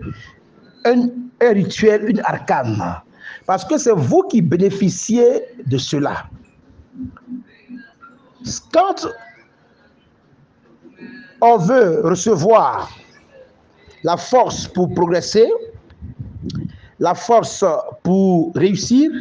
[0.85, 1.07] un,
[1.41, 3.01] un rituel, une arcane.
[3.45, 6.25] Parce que c'est vous qui bénéficiez de cela.
[8.71, 9.07] Quand
[11.41, 12.89] on veut recevoir
[14.03, 15.47] la force pour progresser,
[16.99, 17.63] la force
[18.03, 19.11] pour réussir,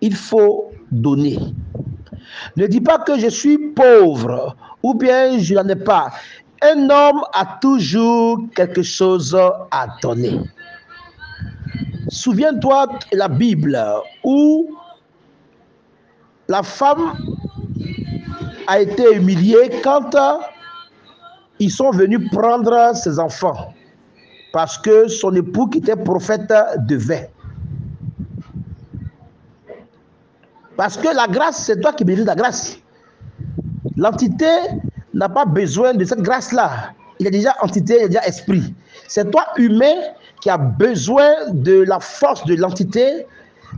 [0.00, 1.38] il faut donner.
[2.56, 6.10] Ne dis pas que je suis pauvre ou bien je n'en ai pas.
[6.62, 9.36] Un homme a toujours quelque chose
[9.70, 10.40] à donner.
[12.08, 13.78] Souviens-toi de la Bible
[14.24, 14.70] où
[16.48, 17.12] la femme
[18.66, 20.10] a été humiliée quand
[21.58, 23.72] ils sont venus prendre ses enfants
[24.56, 26.50] parce que son époux qui était prophète
[26.88, 27.30] devait.
[30.78, 32.78] Parce que la grâce, c'est toi qui de la grâce.
[33.98, 34.48] L'entité
[35.12, 36.94] n'a pas besoin de cette grâce-là.
[37.18, 38.74] Il est déjà entité, il est déjà esprit.
[39.08, 39.94] C'est toi, humain,
[40.40, 43.26] qui a besoin de la force de l'entité,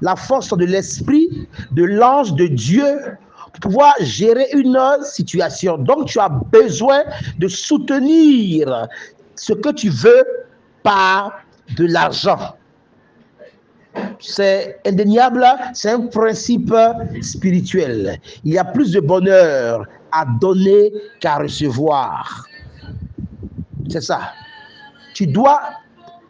[0.00, 3.00] la force de l'esprit, de l'ange de Dieu
[3.60, 5.78] pouvoir gérer une situation.
[5.78, 7.02] Donc, tu as besoin
[7.38, 8.88] de soutenir
[9.34, 10.24] ce que tu veux
[10.82, 11.40] par
[11.76, 12.56] de l'argent.
[14.20, 15.44] C'est indéniable,
[15.74, 16.74] c'est un principe
[17.20, 18.20] spirituel.
[18.44, 22.44] Il y a plus de bonheur à donner qu'à recevoir.
[23.88, 24.32] C'est ça.
[25.14, 25.60] Tu dois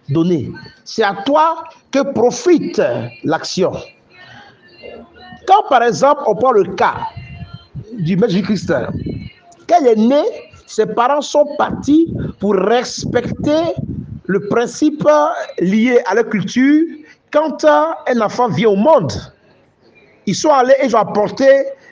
[0.09, 0.51] donner.
[0.85, 2.81] C'est à toi que profite
[3.25, 3.73] l'action.
[5.47, 6.97] Quand par exemple on prend le cas
[7.99, 8.73] du maître Jésus-Christ,
[9.81, 10.23] il est né,
[10.67, 13.75] ses parents sont partis pour respecter
[14.27, 15.07] le principe
[15.61, 16.85] lié à la culture.
[17.31, 19.13] Quand un enfant vient au monde,
[20.27, 21.47] ils sont allés et ils ont apporté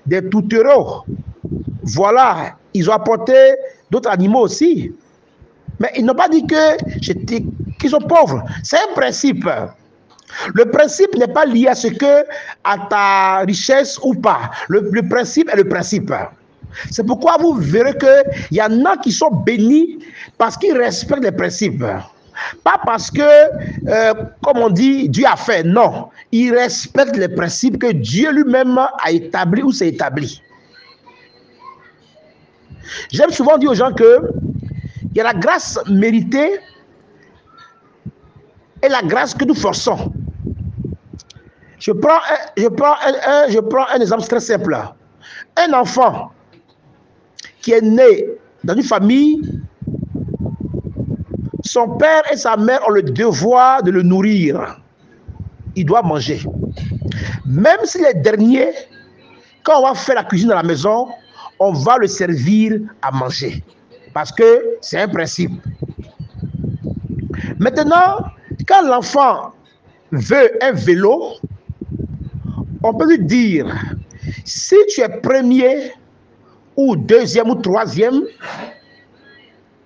[0.07, 1.05] des toutereaux.
[1.83, 3.35] Voilà, ils ont apporté
[3.91, 4.93] d'autres animaux aussi.
[5.79, 6.77] Mais ils n'ont pas dit que
[7.79, 8.43] qu'ils sont pauvres.
[8.63, 9.49] C'est un principe.
[10.55, 12.25] Le principe n'est pas lié à ce que
[12.65, 14.51] à ta richesse ou pas.
[14.69, 16.13] Le, principe est le principe.
[16.91, 19.99] C'est pourquoi vous verrez qu'il y en a qui sont bénis
[20.37, 21.85] parce qu'ils respectent les principes.
[22.65, 24.13] Pas parce que, euh,
[24.43, 25.63] comme on dit, Dieu a fait.
[25.63, 26.09] Non.
[26.33, 30.43] Ils respectent les principes que Dieu lui-même a établis ou s'est établi.
[33.11, 34.21] J'aime souvent dire aux gens que
[35.17, 36.61] il y a la grâce méritée
[38.87, 40.13] et la grâce que nous forçons.
[41.79, 44.77] Je prends un, je prends un, je prends un exemple très simple.
[45.57, 46.31] Un enfant
[47.61, 48.27] qui est né
[48.65, 49.43] dans une famille,
[51.65, 54.81] son père et sa mère ont le devoir de le nourrir.
[55.75, 56.41] Il doit manger.
[57.45, 58.73] Même si les derniers,
[59.65, 61.09] quand on va faire la cuisine à la maison,
[61.59, 63.63] on va le servir à manger.
[64.15, 65.53] Parce que c'est un principe.
[67.59, 68.19] Maintenant,
[68.67, 69.53] quand l'enfant
[70.13, 71.35] veut un vélo,
[72.83, 73.67] on peut lui dire,
[74.45, 75.93] si tu es premier
[76.77, 78.23] ou deuxième ou troisième,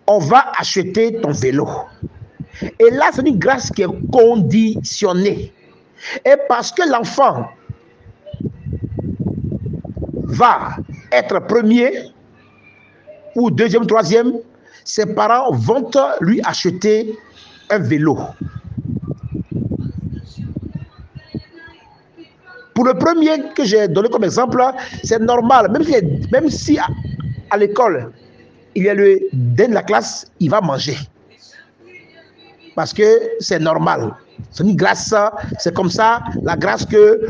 [0.06, 1.68] on va acheter ton vélo.
[2.78, 5.52] Et là, c'est une grâce qui est conditionnée.
[6.24, 7.48] Et parce que l'enfant
[10.24, 10.76] va
[11.12, 11.92] être premier
[13.36, 14.32] ou deuxième, troisième,
[14.84, 15.90] ses parents vont
[16.20, 17.16] lui acheter
[17.70, 18.18] un vélo.
[22.80, 24.58] Pour le premier que j'ai donné comme exemple,
[25.04, 25.94] c'est normal, même si,
[26.32, 26.86] même si à,
[27.50, 28.10] à l'école,
[28.74, 30.96] il a le dès de la classe, il va manger.
[32.74, 33.04] Parce que
[33.38, 34.14] c'est normal.
[34.50, 35.14] C'est une grâce,
[35.58, 37.26] c'est comme ça la grâce que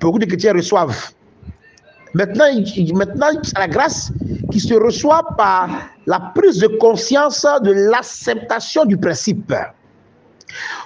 [0.00, 1.10] beaucoup de chrétiens reçoivent.
[2.14, 2.46] Maintenant,
[2.94, 4.10] maintenant c'est la grâce
[4.50, 5.68] qui se reçoit par
[6.06, 9.52] la prise de conscience de l'acceptation du principe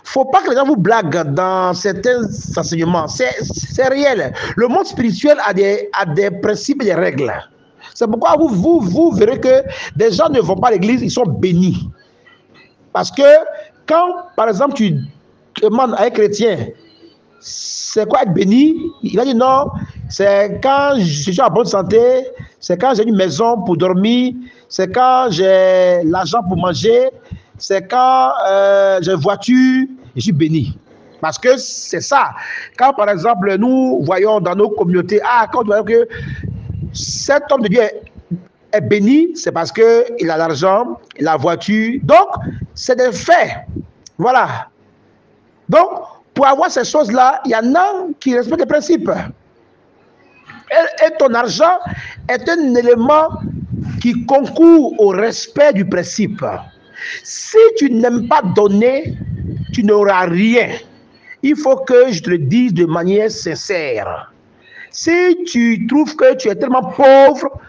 [0.04, 2.22] faut pas que les gens vous blaguent dans certains
[2.56, 3.06] enseignements.
[3.08, 4.32] C'est réel.
[4.56, 7.32] Le monde spirituel a des, a des principes et des règles.
[7.94, 9.62] C'est pourquoi vous, vous, vous verrez que
[9.96, 11.88] des gens ne vont pas à l'église, ils sont bénis.
[12.92, 13.22] Parce que
[13.86, 14.96] quand, par exemple, tu
[15.62, 16.68] demandes à un chrétien,
[17.40, 18.76] c'est quoi être béni?
[19.02, 19.66] Il va dire non,
[20.08, 22.26] c'est quand je suis en bonne santé,
[22.60, 24.34] c'est quand j'ai une maison pour dormir,
[24.68, 27.08] c'est quand j'ai l'argent pour manger,
[27.60, 30.76] c'est quand euh, j'ai une voiture, je suis béni.
[31.20, 32.30] Parce que c'est ça.
[32.78, 36.08] Quand, par exemple, nous voyons dans nos communautés, ah, quand nous voyons que
[36.94, 37.82] cet homme de Dieu
[38.72, 42.00] est, béni, c'est parce qu'il a l'argent, il a la voiture.
[42.02, 42.28] Donc,
[42.74, 43.50] c'est des faits.
[44.16, 44.68] Voilà.
[45.68, 45.88] Donc,
[46.32, 49.10] pour avoir ces choses-là, il y en a qui respectent les principes.
[51.04, 51.78] Et ton argent
[52.28, 53.28] est un élément
[54.00, 56.42] qui concourt au respect du principe.
[57.22, 59.14] Si tu n'aimes pas donner,
[59.72, 60.68] tu n'auras rien.
[61.42, 64.32] Il faut que je te le dise de manière sincère.
[64.90, 67.60] Si tu trouves que tu es tellement pauvre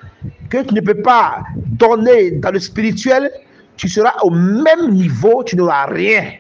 [0.49, 3.31] que tu ne peux pas donner dans le spirituel,
[3.77, 6.33] tu seras au même niveau, tu n'auras rien.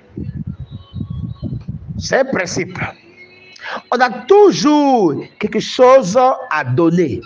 [1.97, 2.77] C'est un principe.
[3.91, 7.21] On a toujours quelque chose à donner.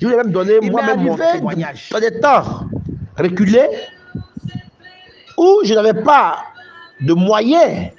[0.00, 1.88] Je vais même donner moi-même mon témoignage.
[1.90, 2.66] Dans des temps
[3.18, 3.68] reculés,
[5.38, 6.44] où je n'avais pas
[7.00, 7.90] de moyens.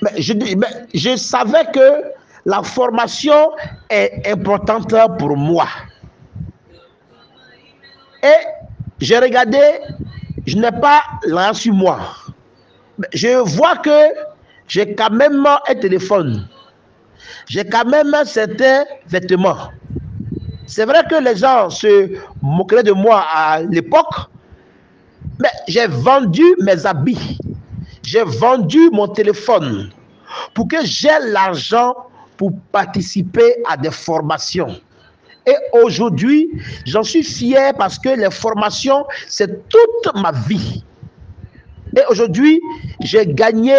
[0.00, 2.04] Mais je, mais je savais que
[2.46, 3.50] la formation
[3.90, 5.66] est importante pour moi.
[8.22, 8.40] Et
[9.00, 9.60] j'ai regardé,
[10.46, 11.98] je n'ai pas l'argent sur moi.
[13.12, 13.98] Je vois que
[14.66, 16.48] j'ai quand même un téléphone.
[17.48, 19.70] j'ai quand même certains vêtements.
[20.66, 22.10] C'est vrai que les gens se
[22.42, 24.14] moqueraient de moi à l'époque,
[25.40, 27.38] mais j'ai vendu mes habits,
[28.02, 29.90] j'ai vendu mon téléphone
[30.54, 31.94] pour que j'ai l'argent
[32.36, 34.80] pour participer à des formations.
[35.46, 36.50] Et aujourd'hui,
[36.84, 40.84] j'en suis fier parce que les formations, c'est toute ma vie.
[41.96, 42.60] Et aujourd'hui,
[43.00, 43.74] j'ai gagné,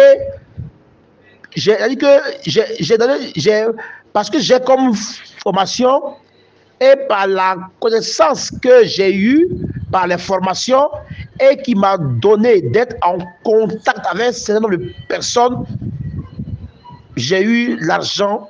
[1.54, 3.66] j'ai que j'ai
[4.12, 4.94] parce que j'ai comme
[5.42, 6.02] formation
[6.80, 9.48] et par la connaissance que j'ai eue
[9.90, 10.88] par les formations
[11.40, 14.60] et qui m'a donné d'être en contact avec un
[15.08, 15.64] personnes,
[17.16, 18.48] j'ai eu l'argent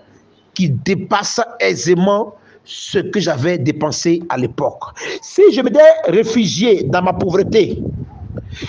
[0.55, 2.35] qui dépasse aisément
[2.65, 4.83] ce que j'avais dépensé à l'époque.
[5.23, 7.83] Si je m'étais réfugié dans ma pauvreté,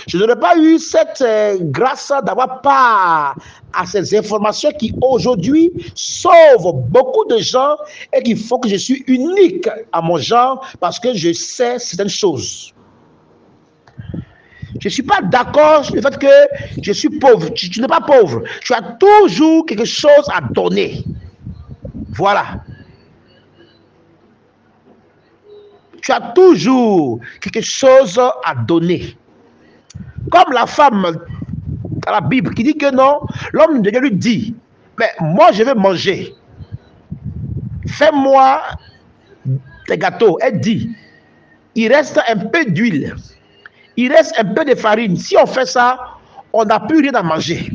[0.06, 3.36] je n'aurais pas eu cette euh, grâce d'avoir part
[3.72, 7.76] à ces informations qui aujourd'hui sauvent beaucoup de gens
[8.12, 12.08] et qui font que je suis unique à mon genre parce que je sais certaines
[12.08, 12.72] choses.
[14.80, 16.26] Je ne suis pas d'accord sur le fait que
[16.82, 17.50] je suis pauvre.
[17.50, 18.42] Tu, tu n'es pas pauvre.
[18.62, 21.04] Tu as toujours quelque chose à donner.
[22.10, 22.64] Voilà.
[26.00, 29.16] Tu as toujours quelque chose à donner.
[30.32, 31.18] Comme la femme
[32.06, 33.20] dans la Bible qui dit que non,
[33.52, 34.56] l'homme de Dieu lui dit,
[34.98, 36.34] mais moi je vais manger.
[37.86, 38.62] Fais-moi
[39.88, 40.38] des gâteaux.
[40.40, 40.90] Elle dit,
[41.74, 43.14] il reste un peu d'huile.
[43.96, 45.16] Il reste un peu de farine.
[45.16, 45.98] Si on fait ça,
[46.54, 47.70] on n'a plus rien à manger.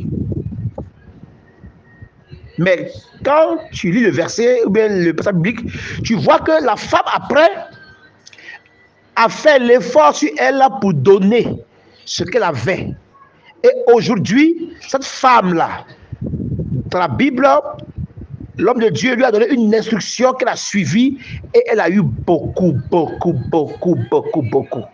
[2.58, 2.90] Mais
[3.24, 5.60] quand tu lis le verset ou bien le passage biblique,
[6.02, 7.50] tu vois que la femme après
[9.14, 11.46] a fait l'effort sur elle pour donner
[12.08, 12.88] ce qu'elle avait.
[13.62, 15.84] Et aujourd'hui, cette femme-là,
[16.22, 17.46] dans la Bible,
[18.56, 21.18] l'homme de Dieu lui a donné une instruction qu'elle a suivie
[21.54, 24.84] et elle a eu beaucoup, beaucoup, beaucoup, beaucoup, beaucoup.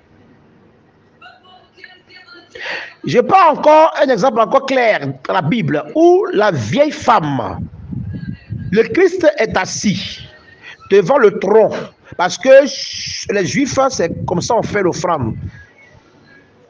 [3.07, 7.61] Je prends encore un exemple encore clair dans la Bible où la vieille femme,
[8.73, 10.27] le Christ est assis
[10.91, 11.71] devant le tronc
[12.17, 12.65] parce que
[13.33, 15.37] les Juifs, c'est comme ça on fait l'offrande.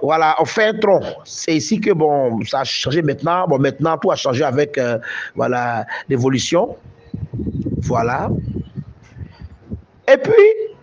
[0.05, 1.00] Voilà, on fait un tronc.
[1.24, 3.48] C'est ici que bon, ça a changé maintenant.
[3.48, 4.98] Bon, maintenant tout a changé avec euh,
[5.34, 6.76] voilà l'évolution.
[7.78, 8.28] Voilà.
[10.07, 10.32] Et puis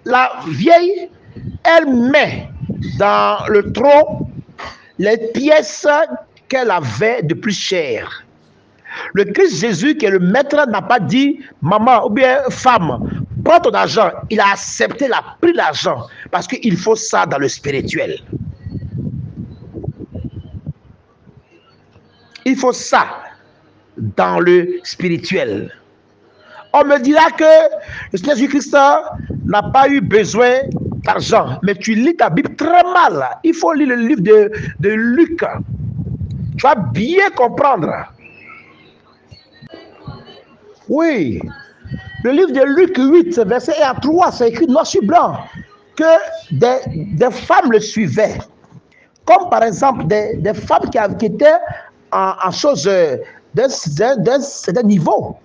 [0.06, 1.08] la vieille,
[1.64, 2.50] elle met
[2.98, 4.28] dans le tronc
[4.98, 5.86] les pièces
[6.50, 8.26] qu'elle avait de plus chères.
[9.14, 13.60] Le Christ Jésus, qui est le maître, n'a pas dit, maman ou bien femme, prends
[13.60, 14.10] ton argent.
[14.32, 18.18] Il a accepté, il a pris l'argent parce qu'il faut ça dans le spirituel.
[22.46, 23.08] Il faut ça
[23.98, 25.72] dans le spirituel.
[26.74, 27.44] On me dira que
[28.12, 28.76] le Seigneur Jésus-Christ
[29.46, 30.62] n'a pas eu besoin
[31.04, 31.60] d'argent.
[31.64, 33.28] Mais tu lis ta Bible très mal.
[33.44, 35.44] Il faut lire le livre de, de Luc.
[36.58, 37.92] Tu vas bien comprendre.
[40.88, 41.42] Oui.
[42.24, 45.38] Le livre de Luc 8, verset 1 à 3, c'est écrit noir sur blanc
[45.96, 46.04] que
[46.52, 48.38] des, des, femmes le suivaient.
[49.26, 51.58] Comme par exemple des, des femmes qui, qui, étaient
[52.12, 52.90] en, en chose
[53.54, 53.70] d'un
[54.40, 55.38] certain niveau.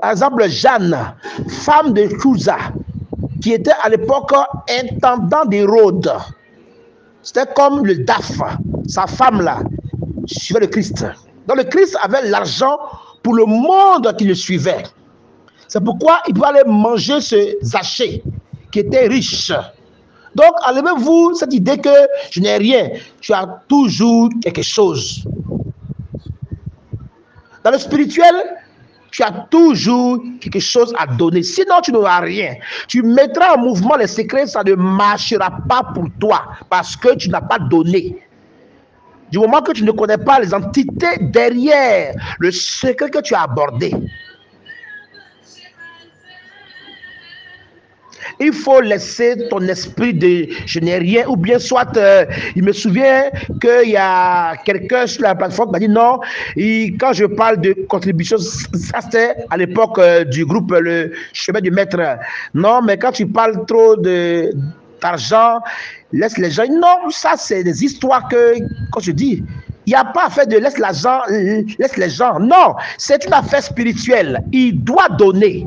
[0.00, 1.14] Par exemple, Jeanne,
[1.48, 2.58] femme de Chouza,
[3.40, 4.32] qui était à l'époque
[4.68, 6.10] intendant d'Hérode.
[7.22, 8.32] C'était comme le DAF,
[8.86, 9.60] sa femme là,
[10.26, 11.06] suivait le Christ.
[11.46, 12.78] Donc le Christ avait l'argent
[13.22, 14.84] pour le monde qui le suivait.
[15.68, 18.22] C'est pourquoi il pouvait aller manger ce Zaché,
[18.70, 19.52] qui était riche.
[20.34, 21.94] Donc, enlevez-vous cette idée que
[22.30, 22.90] je n'ai rien.
[23.20, 25.24] Tu as toujours quelque chose.
[27.62, 28.34] Dans le spirituel,
[29.10, 31.42] tu as toujours quelque chose à donner.
[31.42, 32.56] Sinon, tu n'auras rien.
[32.88, 37.30] Tu mettras en mouvement les secrets, ça ne marchera pas pour toi parce que tu
[37.30, 38.18] n'as pas donné.
[39.30, 43.42] Du moment que tu ne connais pas les entités derrière le secret que tu as
[43.42, 43.92] abordé.
[48.40, 52.24] Il faut laisser ton esprit de je n'ai rien, ou bien soit, euh,
[52.56, 56.20] il me souvient qu'il y a quelqu'un sur la plateforme qui m'a dit non,
[56.56, 61.60] et quand je parle de contribution, ça c'était à l'époque euh, du groupe Le Chemin
[61.60, 61.98] du Maître.
[62.54, 64.50] Non, mais quand tu parles trop de
[65.00, 65.60] d'argent,
[66.12, 66.64] laisse les gens.
[66.70, 68.54] Non, ça c'est des histoires que,
[68.90, 69.44] quand je dis,
[69.86, 70.78] il n'y a pas à faire de laisse
[71.78, 72.38] laisse les gens.
[72.40, 74.42] Non, c'est une affaire spirituelle.
[74.52, 75.66] Il doit donner.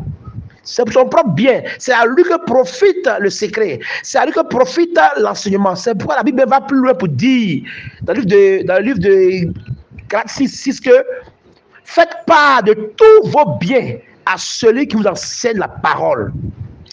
[0.67, 1.63] C'est son propre bien.
[1.79, 3.79] C'est à lui que profite le secret.
[4.03, 5.75] C'est à lui que profite l'enseignement.
[5.75, 7.63] C'est pourquoi la Bible va plus loin pour dire,
[8.01, 9.53] dans le livre de, dans le livre de
[10.27, 10.91] 6, 6 que
[11.85, 13.95] Faites part de tous vos biens
[14.25, 16.33] à celui qui vous enseigne la parole.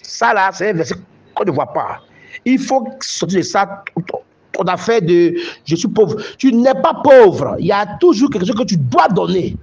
[0.01, 0.95] Ça, là, c'est un verset
[1.33, 2.01] qu'on ne voit pas.
[2.45, 3.83] Il faut sortir de ça
[4.53, 6.15] ton affaire de je suis pauvre.
[6.37, 7.57] Tu n'es pas pauvre.
[7.59, 9.57] Il y a toujours quelque chose que tu dois donner.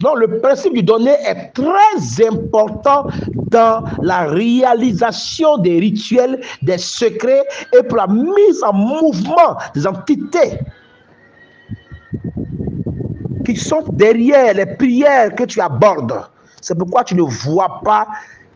[0.00, 3.06] Donc, le principe du donner est très important
[3.50, 10.58] dans la réalisation des rituels, des secrets et pour la mise en mouvement des entités
[13.44, 16.14] qui sont derrière les prières que tu abordes.
[16.60, 18.06] C'est pourquoi tu ne vois pas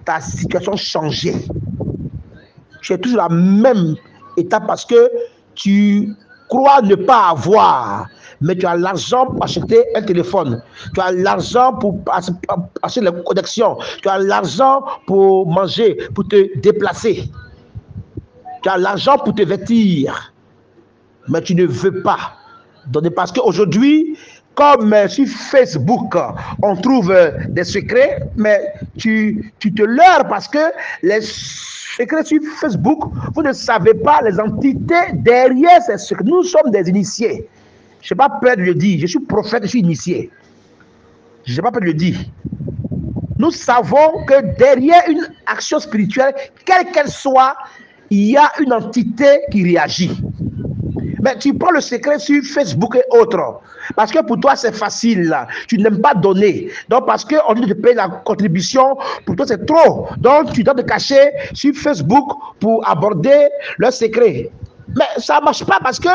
[0.04, 1.34] ta situation changer.
[2.80, 3.96] Tu es toujours la même
[4.36, 5.10] étape parce que
[5.54, 6.14] tu
[6.48, 8.08] crois ne pas avoir,
[8.40, 10.62] mais tu as l'argent pour acheter un téléphone,
[10.94, 17.30] tu as l'argent pour acheter la connexion, tu as l'argent pour manger, pour te déplacer,
[18.62, 20.32] tu as l'argent pour te vêtir,
[21.28, 22.34] mais tu ne veux pas.
[22.86, 24.16] Donner parce qu'aujourd'hui,
[24.54, 26.16] comme sur Facebook,
[26.62, 30.72] on trouve euh, des secrets, mais tu, tu te leurres parce que
[31.02, 36.24] les secrets sur Facebook, vous ne savez pas les entités derrière ces secrets.
[36.24, 37.48] Nous sommes des initiés.
[38.02, 39.00] Je n'ai pas peur de le dire.
[39.00, 40.30] Je suis prophète, je suis initié.
[41.44, 42.16] Je n'ai pas peur de le dire.
[43.38, 46.34] Nous savons que derrière une action spirituelle,
[46.64, 47.54] quelle qu'elle soit,
[48.10, 50.10] il y a une entité qui réagit.
[51.22, 53.60] Mais tu prends le secret sur Facebook et autres.
[53.96, 55.34] Parce que pour toi, c'est facile.
[55.66, 56.68] Tu n'aimes pas donner.
[56.88, 60.08] Donc, parce qu'on dit de payer la contribution, pour toi, c'est trop.
[60.18, 62.28] Donc, tu dois te cacher sur Facebook
[62.60, 64.50] pour aborder le secret.
[64.96, 66.08] Mais ça ne marche pas parce que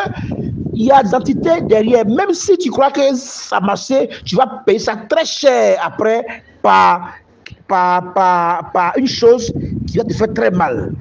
[0.76, 2.06] il y a des entités derrière.
[2.06, 3.92] Même si tu crois que ça marche,
[4.26, 6.26] tu vas payer ça très cher après
[6.62, 7.14] par,
[7.68, 9.52] par, par, par une chose
[9.88, 10.94] qui va te faire très mal.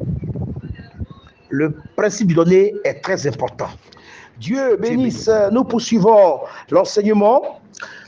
[1.49, 3.68] Le principe du donner est très important.
[4.39, 5.31] Dieu bénisse.
[5.53, 7.61] Nous poursuivons l'enseignement.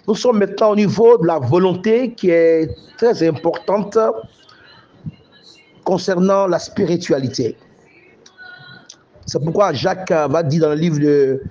[0.08, 3.96] Nous sommes maintenant au niveau de la volonté qui est très importante
[5.84, 7.56] concernant la spiritualité.
[9.26, 11.42] C'est pourquoi Jacques va dire dans le livre de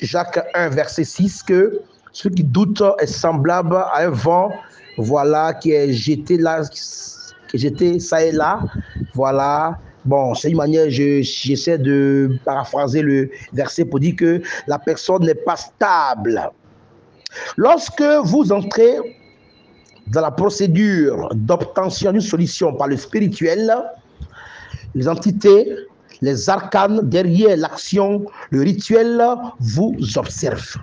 [0.00, 1.80] Jacques 1, verset 6, que
[2.12, 4.52] ce qui doute est semblable à un vent,
[4.96, 8.60] voilà, qui est jeté là, qui est jeté ça et là,
[9.14, 15.22] voilà, Bon, c'est une manière, j'essaie de paraphraser le verset pour dire que la personne
[15.22, 16.50] n'est pas stable.
[17.58, 18.96] Lorsque vous entrez
[20.06, 23.70] dans la procédure d'obtention d'une solution par le spirituel,
[24.94, 25.76] les entités,
[26.20, 29.22] les arcanes derrière l'action, le rituel
[29.60, 30.76] vous observent.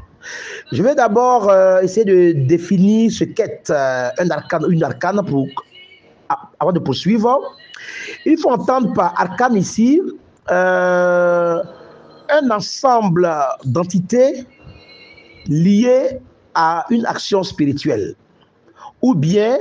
[0.71, 5.47] Je vais d'abord euh, essayer de définir ce qu'est euh, un arcane, une arcane pour,
[6.59, 7.39] avant de poursuivre.
[8.25, 10.01] Il faut entendre par arcane ici
[10.49, 11.61] euh,
[12.29, 13.29] un ensemble
[13.65, 14.45] d'entités
[15.47, 16.19] liées
[16.55, 18.15] à une action spirituelle.
[19.01, 19.57] Ou bien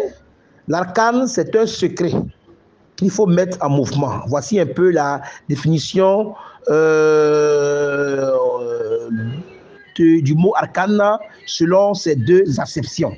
[0.68, 2.12] l'arcane, c'est un secret
[2.96, 4.20] qu'il faut mettre en mouvement.
[4.26, 6.34] Voici un peu la définition
[6.70, 8.30] euh,
[9.96, 13.12] du mot arcane selon ces deux acceptions.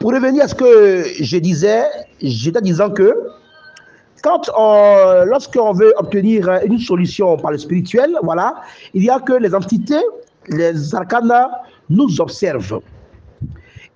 [0.00, 1.82] Pour revenir à ce que je disais,
[2.22, 3.12] j'étais disant que
[5.26, 8.62] lorsqu'on veut obtenir une solution par le spirituel, voilà,
[8.94, 10.02] il y a que les entités,
[10.48, 11.32] les arcanes
[11.90, 12.80] nous observent.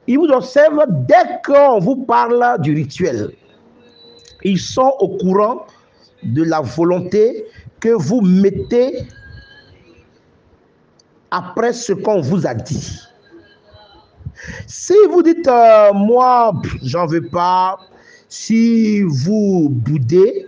[0.07, 3.31] Ils vous observent dès qu'on vous parle du rituel.
[4.43, 5.67] Ils sont au courant
[6.23, 7.45] de la volonté
[7.81, 9.07] que vous mettez
[11.31, 13.01] après ce qu'on vous a dit.
[14.67, 17.79] Si vous dites, euh, moi, j'en veux pas,
[18.29, 20.47] si vous boudez,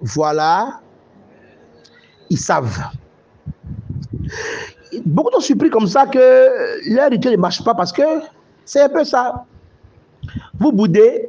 [0.00, 0.80] voilà,
[2.28, 2.90] ils savent.
[5.04, 8.02] Beaucoup sont surpris comme ça que leur rituel ne marche pas parce que
[8.70, 9.44] c'est un peu ça.
[10.60, 11.28] Vous boudez.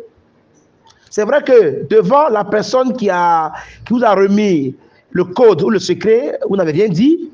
[1.10, 3.52] C'est vrai que devant la personne qui, a,
[3.84, 4.76] qui vous a remis
[5.10, 7.32] le code ou le secret, vous n'avez rien dit,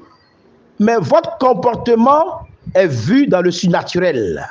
[0.79, 4.47] mais votre comportement est vu dans le surnaturel.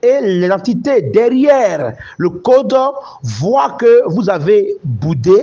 [0.00, 2.76] Et l'entité derrière le code
[3.24, 5.42] voit que vous avez boudé,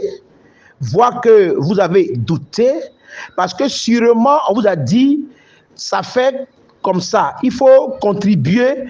[0.79, 2.71] voit que vous avez douté,
[3.35, 5.25] parce que sûrement on vous a dit,
[5.75, 6.47] ça fait
[6.81, 7.35] comme ça.
[7.43, 8.85] Il faut contribuer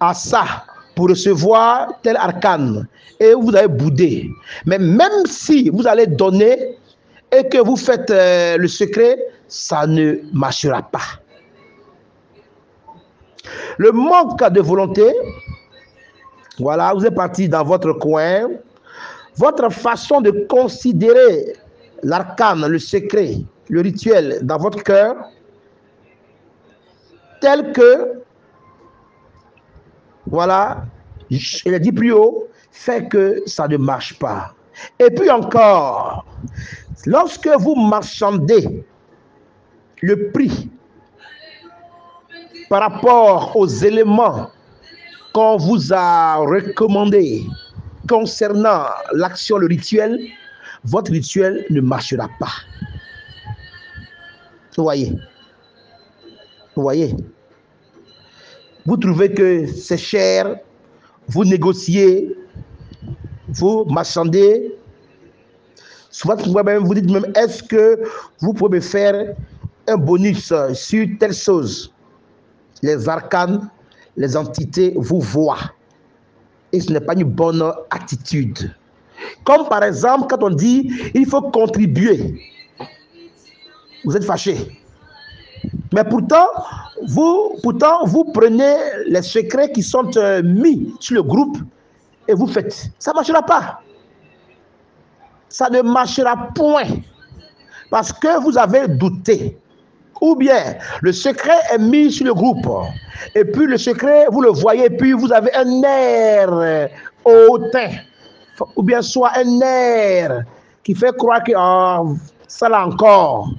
[0.00, 0.64] à ça
[0.94, 2.86] pour recevoir tel arcane.
[3.20, 4.30] Et vous avez boudé.
[4.66, 6.76] Mais même si vous allez donner
[7.36, 9.18] et que vous faites euh, le secret,
[9.48, 11.20] ça ne marchera pas.
[13.76, 15.12] Le manque de volonté,
[16.58, 18.48] voilà, vous êtes parti dans votre coin.
[19.36, 21.52] Votre façon de considérer
[22.02, 23.36] l'arcane, le secret,
[23.68, 25.14] le rituel dans votre cœur
[27.40, 28.20] tel que,
[30.30, 30.84] voilà,
[31.30, 34.54] je l'ai dit plus haut, fait que ça ne marche pas.
[34.98, 36.24] Et puis encore,
[37.06, 38.84] lorsque vous marchandez
[40.02, 40.70] le prix
[42.68, 44.50] par rapport aux éléments
[45.32, 47.44] qu'on vous a recommandés
[48.08, 50.18] concernant l'action, le rituel,
[50.84, 52.52] votre rituel ne marchera pas.
[54.76, 55.12] Vous voyez?
[56.76, 57.16] Vous voyez?
[58.86, 60.56] Vous trouvez que c'est cher,
[61.28, 62.34] vous négociez,
[63.48, 64.74] vous marchandez.
[66.10, 68.02] Souvent, vous dites même, est-ce que
[68.40, 69.34] vous pouvez faire
[69.86, 71.92] un bonus sur telle chose?
[72.82, 73.68] Les arcanes,
[74.16, 75.72] les entités vous voient.
[76.72, 78.74] Et ce n'est pas une bonne attitude.
[79.44, 82.40] Comme par exemple, quand on dit, il faut contribuer.
[84.04, 84.80] Vous êtes fâché.
[85.92, 86.46] Mais pourtant,
[87.06, 91.58] vous, pourtant, vous prenez les secrets qui sont euh, mis sur le groupe
[92.26, 92.90] et vous faites.
[92.98, 93.80] Ça ne marchera pas.
[95.48, 96.84] Ça ne marchera point.
[97.90, 99.56] Parce que vous avez douté.
[100.20, 102.66] Ou bien le secret est mis sur le groupe.
[103.34, 106.88] Et puis le secret, vous le voyez, puis vous avez un air
[107.24, 107.90] hautain.
[108.76, 110.42] Ou bien soit un air
[110.82, 112.16] qui fait croire que oh,
[112.48, 113.50] ça là encore.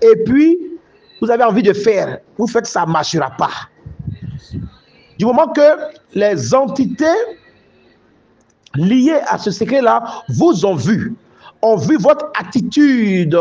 [0.00, 0.58] Et puis,
[1.22, 2.18] vous avez envie de faire.
[2.36, 3.52] Vous faites ça ne marchera pas.
[5.18, 5.78] Du moment que
[6.14, 7.04] les entités
[8.74, 11.14] liées à ce secret-là vous ont vu,
[11.62, 13.38] ont vu votre attitude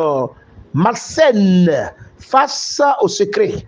[0.76, 3.66] malsaine face au secret,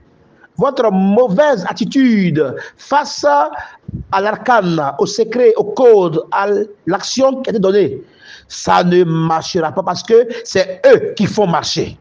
[0.58, 6.50] votre mauvaise attitude face à l'arcane, au secret, au code, à
[6.86, 8.00] l'action qui a été donnée,
[8.48, 11.98] ça ne marchera pas parce que c'est eux qui font marcher.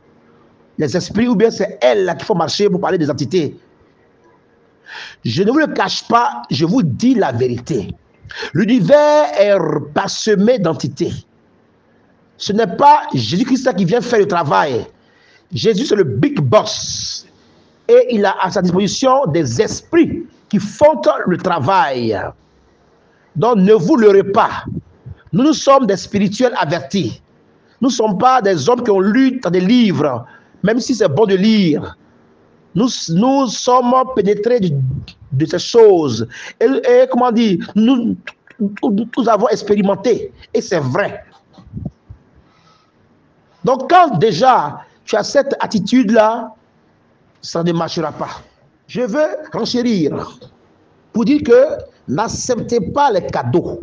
[0.79, 3.57] Les esprits, ou bien c'est elles qui font marcher pour parler des entités.
[5.25, 7.95] Je ne vous le cache pas, je vous dis la vérité.
[8.55, 9.57] L'univers est
[9.95, 11.13] parsemé d'entités.
[12.37, 14.87] Ce n'est pas Jésus-Christ qui vient faire le travail.
[15.53, 17.27] Jésus, c'est le big boss.
[17.89, 22.19] Et il a à sa disposition des esprits qui font le travail.
[23.37, 24.65] Donc ne vous leurrez pas.
[25.33, 27.23] Nous, nous sommes des spirituels avertis.
[27.81, 30.25] Nous ne sommes pas des hommes qui ont lu dans des livres,
[30.63, 31.97] même si c'est bon de lire.
[32.75, 36.27] Nous, nous sommes pénétrés de, ces choses.
[36.61, 38.17] Et, comment dire, nous,
[38.59, 40.33] nous avons expérimenté.
[40.55, 41.25] Et c'est vrai.
[43.65, 46.55] Donc quand déjà tu as cette attitude-là,
[47.41, 48.43] ça ne marchera pas.
[48.87, 50.39] Je veux renchérir
[51.13, 53.81] pour dire que n'acceptez pas les cadeaux.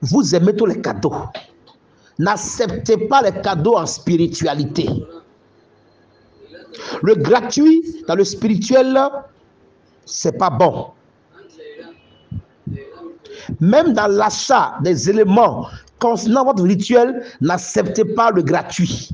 [0.00, 1.14] Vous aimez tous les cadeaux.
[2.18, 4.88] N'acceptez pas les cadeaux en spiritualité.
[7.02, 8.98] Le gratuit dans le spirituel,
[10.04, 10.88] c'est pas bon.
[13.60, 15.66] Même dans l'achat des éléments
[15.98, 19.10] concernant votre rituel, n'acceptez pas le gratuit.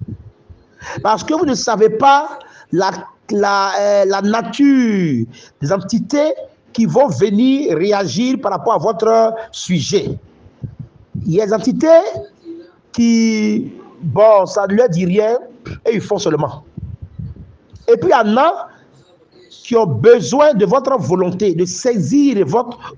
[1.02, 2.38] Parce que vous ne savez pas
[2.72, 2.90] la,
[3.32, 5.26] euh, la nature
[5.60, 6.32] des entités
[6.72, 10.18] qui vont venir réagir par rapport à votre sujet.
[11.26, 12.00] Il y a des entités
[12.92, 15.38] qui, bon, ça ne leur dit rien
[15.86, 16.64] et ils font seulement.
[17.88, 18.68] Et puis il y en a
[19.50, 22.94] qui ont besoin de votre volonté, de saisir votre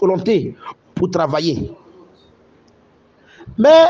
[0.00, 0.54] volonté
[0.94, 1.72] pour travailler.
[3.58, 3.86] Mais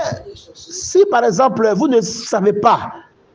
[0.55, 2.93] si par exemple vous ne savez pas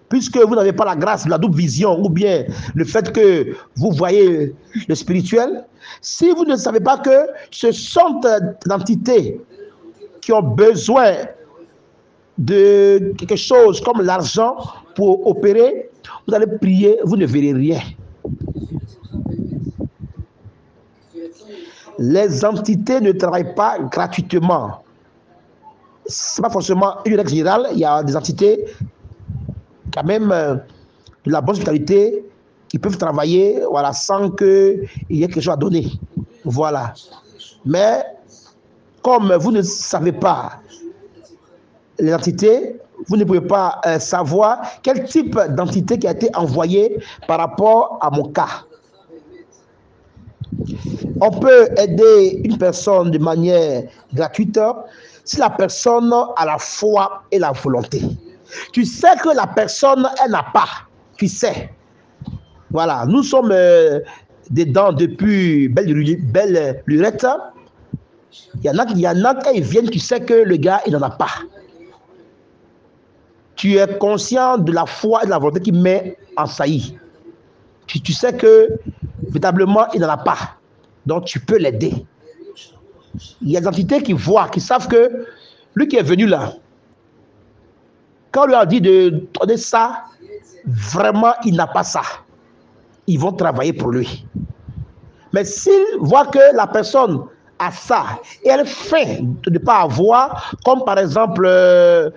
[0.09, 3.91] puisque vous n'avez pas la grâce la double vision ou bien le fait que vous
[3.91, 4.55] voyez
[4.87, 5.63] le spirituel,
[6.01, 9.39] si vous ne savez pas que ce sont des entités
[10.21, 11.13] qui ont besoin
[12.37, 14.57] de quelque chose comme l'argent
[14.95, 15.89] pour opérer,
[16.29, 17.81] vous allez prier, vous ne verrez rien.
[21.97, 24.83] Les entités ne travaillent pas gratuitement.
[26.07, 27.67] Ce n'est pas forcément une règle générale.
[27.73, 28.65] Il y a des entités
[29.93, 30.55] quand même euh,
[31.25, 32.23] de la bonne hospitalité
[32.67, 35.87] qui peuvent travailler voilà, sans qu'il y ait quelque chose à donner.
[36.45, 36.93] Voilà.
[37.65, 38.03] Mais
[39.01, 40.61] comme vous ne savez pas
[41.99, 46.97] l'identité, vous ne pouvez pas euh, savoir quel type d'entité qui a été envoyée
[47.27, 48.65] par rapport à mon cas.
[51.21, 53.83] On peut aider une personne de manière
[54.13, 54.59] gratuite
[55.23, 58.01] si la personne a la foi et la volonté.
[58.73, 60.67] Tu sais que la personne, elle n'a pas.
[61.17, 61.71] Tu sais.
[62.71, 63.99] Voilà, nous sommes euh,
[64.49, 67.27] dedans depuis belle, lurette.
[68.55, 70.93] Il y en a, il y en a viennent, tu sais que le gars, il
[70.93, 71.31] n'en a pas.
[73.59, 76.97] Tu es conscient de la foi et de la volonté qui met en saillie.
[77.87, 78.69] Tu, sais que
[79.23, 80.55] véritablement, il n'en a pas.
[81.05, 81.91] Donc, tu peux l'aider.
[83.41, 85.25] Il y a des entités qui voient, qui savent que
[85.75, 86.53] lui qui est venu là,
[88.31, 90.05] quand on lui a dit de donner ça,
[90.65, 92.03] vraiment, il n'a pas ça.
[93.07, 94.25] Ils vont travailler pour lui.
[95.33, 97.25] Mais s'ils voient que la personne
[97.59, 102.09] a ça et elle fait de ne pas avoir, comme par exemple euh,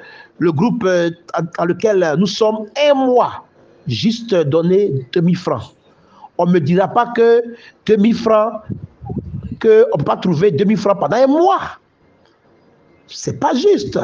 [0.42, 1.08] le groupe euh,
[1.56, 3.44] dans lequel nous sommes, un mois,
[3.86, 5.72] juste donner 2000 francs.
[6.36, 7.42] On ne me dira pas que
[7.86, 8.52] 2000 francs,
[9.60, 11.60] qu'on ne peut pas trouver 2000 francs pendant un mois.
[13.06, 14.00] C'est pas juste.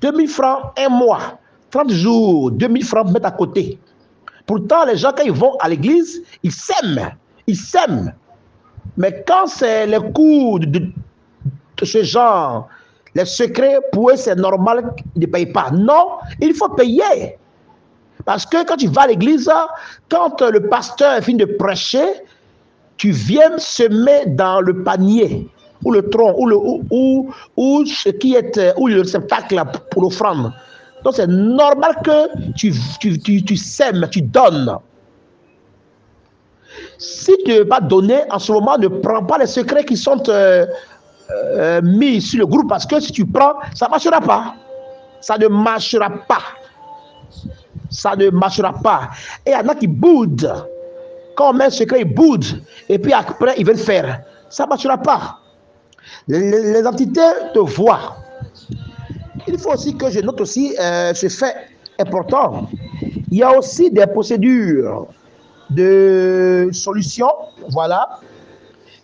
[0.00, 1.38] 2000 francs un mois,
[1.70, 3.78] 30 jours, 2000 francs mettre à côté.
[4.46, 7.10] Pourtant, les gens, quand ils vont à l'église, ils s'aiment.
[7.46, 8.14] Ils s'aiment.
[8.96, 12.68] Mais quand c'est les coûts de, de, ce genre,
[13.14, 15.70] les secrets, pour eux, c'est normal qu'ils ne payent pas.
[15.70, 17.36] Non, il faut payer.
[18.24, 19.50] Parce que quand tu vas à l'église,
[20.08, 22.06] quand le pasteur finit de prêcher,
[22.96, 25.48] tu viens semer dans le panier,
[25.84, 29.02] ou le tronc, ou, le, ou, ou, ce qui est, ou le
[29.90, 30.52] pour l'offrande.
[31.04, 34.78] Donc c'est normal que tu, tu, tu, tu sèmes, tu donnes.
[36.98, 39.96] Si tu ne veux pas donner, en ce moment, ne prends pas les secrets qui
[39.96, 40.64] sont euh,
[41.30, 44.54] euh, mis sur le groupe parce que si tu prends, ça ne marchera pas.
[45.20, 46.42] Ça ne marchera pas.
[47.90, 49.10] Ça ne marchera pas.
[49.46, 50.66] Et il y en a qui boudent.
[51.36, 52.62] Quand on met un secret, ils boudent.
[52.88, 54.20] Et puis après, ils veulent faire.
[54.50, 55.38] Ça ne marchera pas.
[56.28, 57.20] Les, entités
[57.54, 58.16] te voient.
[59.46, 61.54] Il faut aussi que je note aussi euh, ce fait
[61.98, 62.68] important.
[63.30, 65.06] Il y a aussi des procédures
[65.70, 67.28] de solution,
[67.70, 68.20] voilà,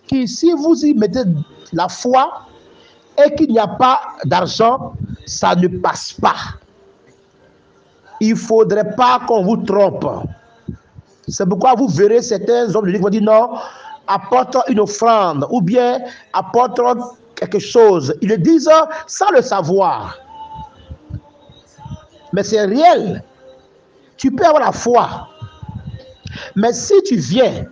[0.09, 1.23] qui si vous y mettez
[1.73, 2.47] la foi
[3.25, 4.95] et qu'il n'y a pas d'argent,
[5.27, 6.37] ça ne passe pas.
[8.21, 10.07] Il ne faudrait pas qu'on vous trompe.
[11.29, 13.51] C'est pourquoi vous verrez certains hommes de qui vont dire non,
[14.07, 16.01] apporte une offrande ou bien
[16.33, 16.81] apporte
[17.37, 18.15] quelque chose.
[18.23, 18.71] Ils le disent
[19.07, 20.19] sans le savoir.
[22.33, 23.23] Mais c'est réel.
[24.17, 25.29] Tu peux avoir la foi.
[26.57, 27.65] Mais si tu viens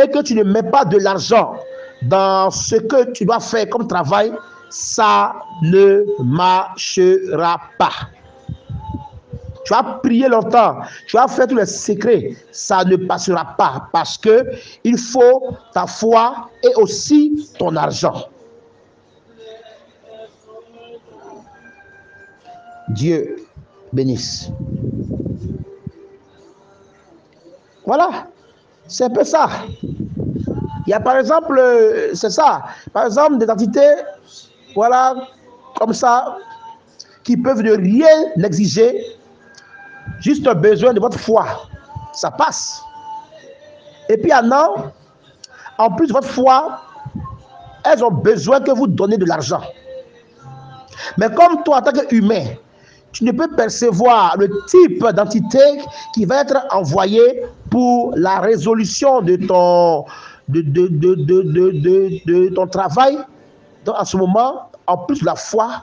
[0.00, 1.54] et que tu ne mets pas de l'argent
[2.02, 4.32] dans ce que tu dois faire comme travail,
[4.70, 7.92] ça ne marchera pas.
[9.64, 10.78] Tu as prié longtemps,
[11.08, 14.46] tu as fait tous les secrets, ça ne passera pas parce que
[14.82, 18.28] il faut ta foi et aussi ton argent.
[22.88, 23.36] Dieu
[23.92, 24.50] bénisse.
[27.84, 28.26] Voilà,
[28.88, 29.48] c'est un peu ça.
[30.86, 31.60] Il y a par exemple,
[32.14, 33.94] c'est ça, par exemple des entités,
[34.74, 35.14] voilà,
[35.78, 36.36] comme ça,
[37.22, 39.04] qui peuvent ne rien exiger,
[40.20, 41.46] juste un besoin de votre foi.
[42.12, 42.80] Ça passe.
[44.08, 44.50] Et puis en
[45.76, 46.80] en plus de votre foi,
[47.84, 49.62] elles ont besoin que vous donnez de l'argent.
[51.16, 52.46] Mais comme toi, en tant qu'humain,
[53.12, 55.58] tu ne peux percevoir le type d'entité
[56.14, 60.04] qui va être envoyé pour la résolution de ton,
[60.48, 61.14] de, de, de,
[62.24, 63.18] de, ton travail.
[63.84, 65.82] Donc, à ce moment, en plus de la foi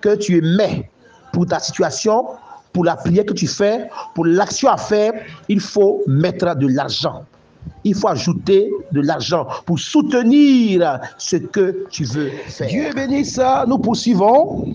[0.00, 0.90] que tu mets
[1.32, 2.26] pour ta situation,
[2.72, 5.12] pour la prière que tu fais, pour l'action à faire,
[5.48, 7.24] il faut mettre de l'argent.
[7.84, 12.68] Il faut ajouter de l'argent pour soutenir ce que tu veux faire.
[12.68, 14.66] Dieu bénisse, nous poursuivons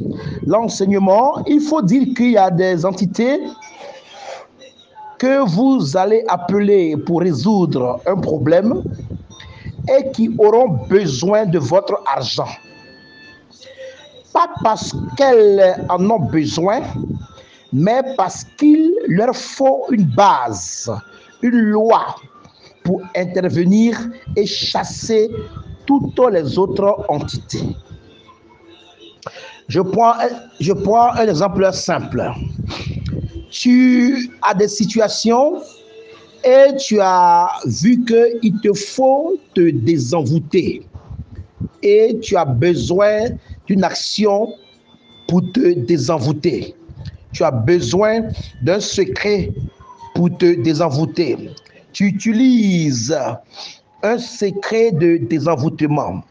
[0.46, 1.42] l'enseignement.
[1.48, 3.40] Il faut dire qu'il y a des entités
[5.18, 8.84] que vous allez appeler pour résoudre un problème
[9.88, 12.50] et qui auront besoin de votre argent.
[14.34, 16.82] Pas parce qu'elles en ont besoin,
[17.74, 20.92] mais parce qu'il leur faut une base,
[21.42, 22.16] une loi
[22.88, 24.00] pour intervenir
[24.38, 25.30] et chasser
[25.86, 27.76] toutes les autres entités.
[29.68, 30.14] Je prends,
[30.62, 32.32] je prends un exemple simple.
[33.50, 35.62] Tu as des situations
[36.46, 40.88] et tu as vu qu'il te faut te désenvoûter
[41.84, 43.32] et tu as besoin
[43.66, 44.54] d'une action
[45.28, 46.74] pour te désenvoûter.
[47.34, 48.30] Tu as besoin
[48.62, 49.52] d'un secret
[50.16, 51.38] pour te désenvoûter.
[51.98, 53.18] Tu utilises
[54.04, 56.22] un secret de désenvoûtement.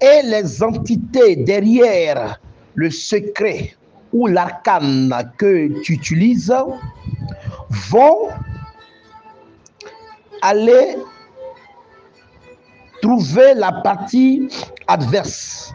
[0.00, 2.40] Et les entités derrière
[2.74, 3.76] le secret
[4.12, 6.52] ou l'arcane que tu utilises
[7.90, 8.28] vont
[10.42, 10.96] aller
[13.02, 14.48] trouver la partie
[14.88, 15.72] adverse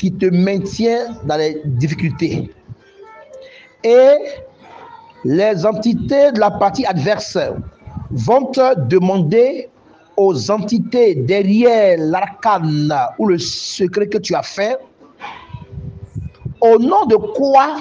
[0.00, 2.50] qui te maintient dans les difficultés.
[3.84, 4.16] Et
[5.24, 7.38] les entités de la partie adverse
[8.10, 8.50] vont
[8.88, 9.68] demander
[10.16, 14.78] aux entités derrière l'arcane ou le secret que tu as fait,
[16.60, 17.76] au nom de quoi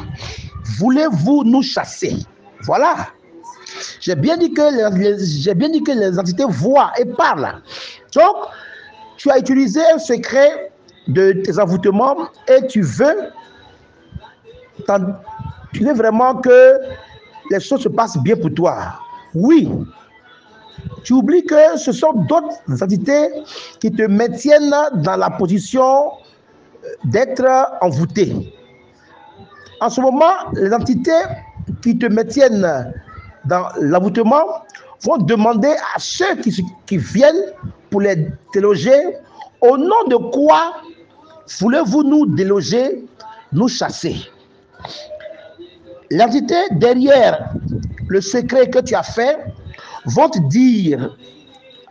[0.78, 2.16] voulez-vous nous chasser?
[2.64, 3.08] Voilà.
[4.00, 7.62] J'ai bien dit que les, bien dit que les entités voient et parlent.
[8.14, 8.36] Donc,
[9.18, 10.72] tu as utilisé un secret
[11.08, 13.32] de tes envoûtements et tu veux,
[15.74, 16.78] tu veux vraiment que
[17.52, 19.00] les choses se passent bien pour toi.
[19.34, 19.70] Oui,
[21.04, 23.30] tu oublies que ce sont d'autres entités
[23.80, 26.12] qui te maintiennent dans la position
[27.06, 27.46] d'être
[27.82, 28.54] envoûté.
[29.82, 31.12] En ce moment, les entités
[31.82, 32.94] qui te maintiennent
[33.46, 34.64] dans l'envoûtement
[35.02, 37.54] vont demander à ceux qui, qui viennent
[37.90, 39.18] pour les déloger,
[39.62, 40.74] au nom de quoi
[41.60, 43.06] voulez-vous nous déloger,
[43.52, 44.16] nous chasser?
[46.12, 47.54] L'entité derrière
[48.08, 49.38] le secret que tu as fait
[50.06, 51.16] vont dire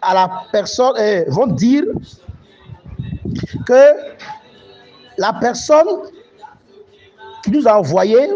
[0.02, 1.84] à la personne, euh, vont dire
[3.66, 3.84] que
[5.18, 5.86] la personne
[7.42, 8.28] qui nous a envoyé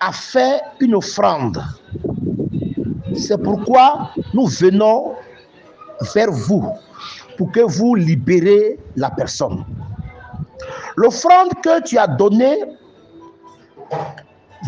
[0.00, 1.62] a fait une offrande.
[3.16, 5.14] C'est pourquoi nous venons
[6.14, 6.68] vers vous
[7.36, 9.64] pour que vous libérez la personne.
[10.96, 12.58] L'offrande que tu as donnée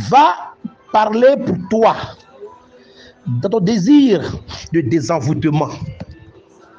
[0.09, 0.55] va
[0.93, 1.97] parler pour toi
[3.27, 4.41] dans ton désir
[4.72, 5.70] de désenvoûtement.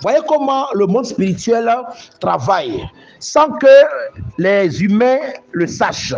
[0.01, 1.69] Voyez comment le monde spirituel
[2.19, 2.87] travaille
[3.19, 3.67] sans que
[4.37, 5.19] les humains
[5.51, 6.13] le sachent.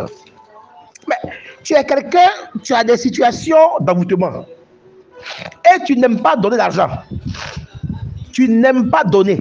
[1.08, 1.30] Mais
[1.62, 2.28] tu es quelqu'un,
[2.62, 4.44] tu as des situations d'envoûtement
[5.64, 6.88] et tu n'aimes pas donner l'argent.
[8.32, 9.40] Tu n'aimes pas donner.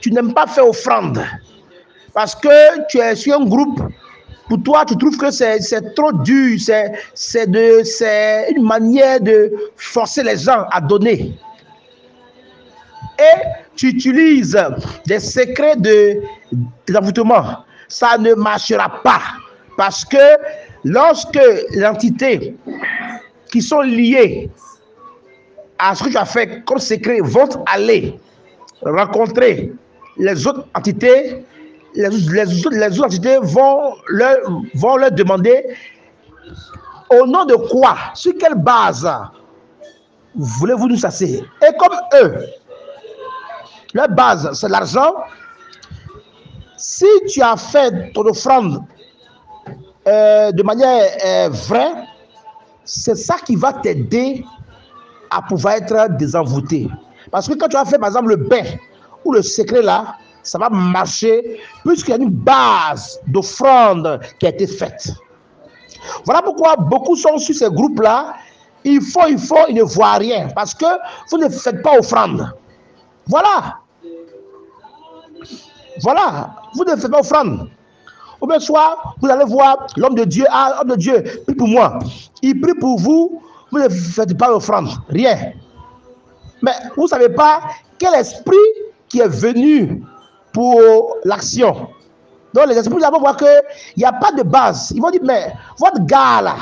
[0.00, 1.24] Tu n'aimes pas faire offrande.
[2.12, 3.80] Parce que tu es sur un groupe,
[4.48, 6.58] pour toi, tu trouves que c'est trop dur,
[7.14, 11.34] c'est une manière de forcer les gens à donner.
[13.18, 13.40] Et
[13.76, 14.58] tu utilises
[15.06, 16.20] des secrets de
[16.88, 17.64] d'envoûtement.
[17.88, 19.20] Ça ne marchera pas.
[19.76, 20.16] Parce que
[20.84, 21.38] lorsque
[21.74, 22.56] l'entité
[23.50, 24.50] qui sont liées
[25.78, 28.18] à ce que tu as fait comme secret vont aller
[28.82, 29.72] rencontrer
[30.16, 31.44] les autres entités,
[31.94, 34.36] les, autres entités vont leur,
[34.74, 35.64] vont leur demander
[37.10, 39.08] au nom de quoi, sur quelle base
[40.34, 41.44] voulez-vous nous chasser?
[41.62, 42.46] Et comme eux,
[43.92, 45.14] leur base, c'est l'argent,
[46.76, 48.82] si tu as fait ton offrande
[50.08, 51.92] euh, de manière euh, vraie,
[52.84, 54.44] c'est ça qui va t'aider
[55.30, 56.88] à pouvoir être désenvoûté.
[57.30, 58.64] Parce que quand tu as fait, par exemple, le bain
[59.24, 64.50] ou le secret là, ça va marcher puisqu'il y a une base d'offrande qui a
[64.50, 65.12] été faite.
[66.24, 68.34] Voilà pourquoi beaucoup sont sur ces groupes-là.
[68.84, 70.84] Il faut, il faut, ils ne voient rien parce que
[71.30, 72.52] vous ne faites pas offrande.
[73.26, 73.78] Voilà.
[76.02, 76.54] Voilà.
[76.74, 77.70] Vous ne faites pas offrande.
[78.40, 81.68] Ou bien soit, vous allez voir l'homme de Dieu, ah, l'homme de Dieu, prie pour
[81.68, 81.98] moi.
[82.42, 83.40] Il prie pour vous,
[83.70, 84.88] vous ne faites pas offrande.
[85.08, 85.52] Rien.
[86.60, 87.60] Mais vous ne savez pas
[87.98, 88.56] quel esprit
[89.08, 90.02] qui est venu
[90.54, 91.88] pour l'action.
[92.54, 93.48] Donc les esprits vont voir qu'il
[93.96, 94.92] n'y a pas de base.
[94.94, 96.56] Ils vont dire, mais votre gars là,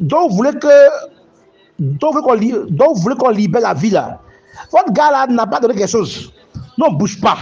[0.00, 0.88] dont vous voulez que
[1.78, 4.18] dont vous voulez qu'on libère la vie là,
[4.72, 6.32] votre gars là n'a pas donné quelque chose.
[6.78, 7.36] Non, bouge pas.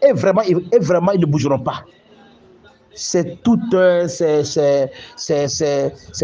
[0.00, 1.82] Et vraiment, et vraiment, ils ne bougeront pas.
[2.94, 3.58] C'est tout,
[4.06, 4.92] c'est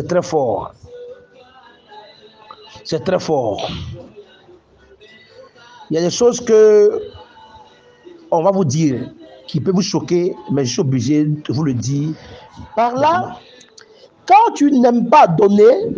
[0.08, 0.72] très fort.
[2.84, 3.68] C'est très fort.
[5.90, 7.02] Il y a des choses que
[8.30, 9.10] on va vous dire
[9.46, 12.14] qui peut vous choquer, mais je suis obligé de vous le dire.
[12.74, 13.38] Par là,
[14.26, 15.92] quand tu n'aimes pas donner,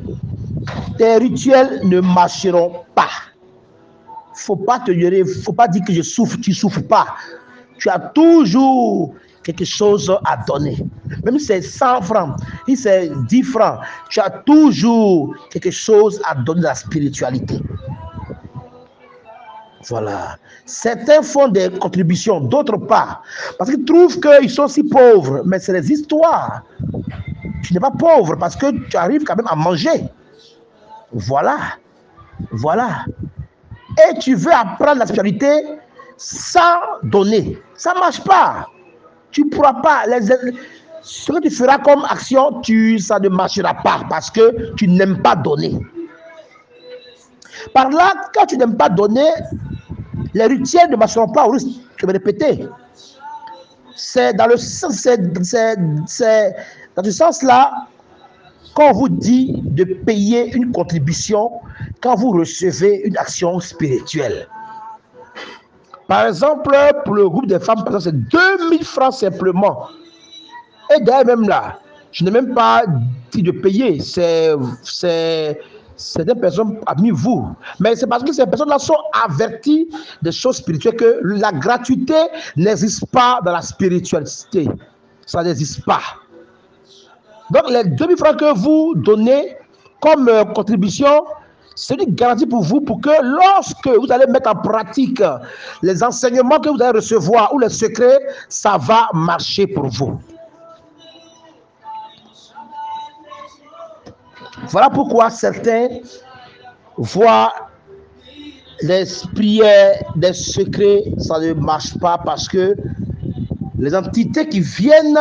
[0.99, 3.09] tes rituels ne marcheront pas.
[4.35, 4.93] Faut pas te
[5.43, 7.07] faut pas dire que je souffre, tu souffres pas.
[7.79, 10.77] Tu as toujours quelque chose à donner.
[11.24, 13.79] Même si c'est 100 francs, si c'est 10 francs,
[14.11, 17.61] tu as toujours quelque chose à donner à la spiritualité.
[19.89, 20.37] Voilà.
[20.64, 23.22] Certains font des contributions, d'autres pas.
[23.59, 25.43] Parce qu'ils trouvent qu'ils sont si pauvres.
[25.45, 26.62] Mais c'est des histoires.
[27.62, 30.05] Tu n'es pas pauvre parce que tu arrives quand même à manger.
[31.12, 31.57] Voilà.
[32.51, 33.05] Voilà.
[33.99, 35.62] Et tu veux apprendre la spiritualité
[36.16, 37.59] sans donner.
[37.76, 38.66] Ça ne marche pas.
[39.30, 40.05] Tu ne pourras pas.
[41.03, 42.61] ce que tu feras comme action,
[42.99, 45.78] ça ne marchera pas parce que tu n'aimes pas donner.
[47.72, 49.28] Par là, quand tu n'aimes pas donner,
[50.37, 51.47] les rituels ne marcheront pas,
[51.97, 52.66] je vais répéter.
[53.95, 55.16] C'est dans le sens, c'est,
[56.95, 57.87] dans ce sens-là
[58.74, 61.53] qu'on vous dit de payer une contribution
[62.03, 64.47] quand vous recevez une action spirituelle.
[66.07, 66.76] Par exemple,
[67.07, 69.89] pour le groupe des femmes, c'est 2000 francs simplement.
[70.95, 71.78] Et d'ailleurs, même là,
[72.12, 72.84] je n'ai même pas
[73.32, 74.01] dit de payer.
[74.01, 74.55] C'est
[75.97, 77.49] c'est des personnes parmi vous.
[77.80, 79.88] Mais c'est parce que ces personnes-là sont averties
[80.22, 82.14] des choses spirituelles que la gratuité
[82.57, 84.68] n'existe pas dans la spiritualité.
[85.26, 86.01] Ça n'existe pas.
[87.51, 89.57] Donc les 2000 francs que vous donnez
[90.01, 91.24] comme euh, contribution,
[91.74, 95.22] c'est une garantie pour vous pour que lorsque vous allez mettre en pratique
[95.82, 98.18] les enseignements que vous allez recevoir ou les secrets,
[98.49, 100.18] ça va marcher pour vous.
[104.69, 105.89] Voilà pourquoi certains
[106.97, 107.53] voient
[108.83, 109.05] les
[109.35, 112.75] prières, des secrets, ça ne marche pas parce que
[113.79, 115.19] les entités qui viennent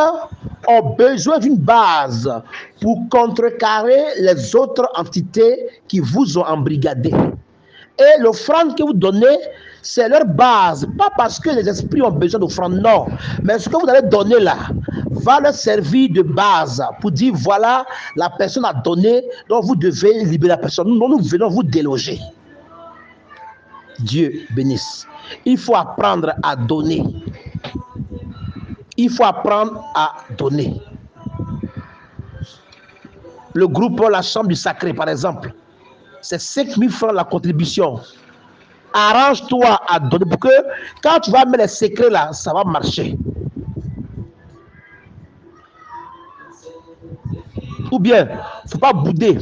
[0.67, 2.31] ont besoin d'une base
[2.81, 7.13] pour contrecarrer les autres entités qui vous ont embrigadé.
[7.99, 9.37] Et l'offrande que vous donnez,
[9.85, 10.87] c'est leur base.
[10.97, 13.05] Pas parce que les esprits ont besoin d'offrande, non.
[13.43, 14.57] Mais ce que vous allez donner là
[15.11, 20.25] va leur servir de base pour dire voilà, la personne a donné, donc vous devez
[20.25, 20.87] libérer la personne.
[20.87, 22.19] Nous, nous venons vous déloger.
[23.99, 25.07] Dieu bénisse.
[25.45, 27.03] Il faut apprendre à donner.
[28.97, 30.81] Il faut apprendre à donner.
[33.53, 35.53] Le groupe La Chambre du Sacré, par exemple,
[36.21, 37.99] c'est 5 000 francs la contribution.
[38.97, 40.47] Arrange-toi à donner pour que
[41.03, 43.17] quand tu vas mettre les secrets là, ça va marcher.
[47.91, 48.35] Ou bien, il
[48.65, 49.37] ne faut pas bouder.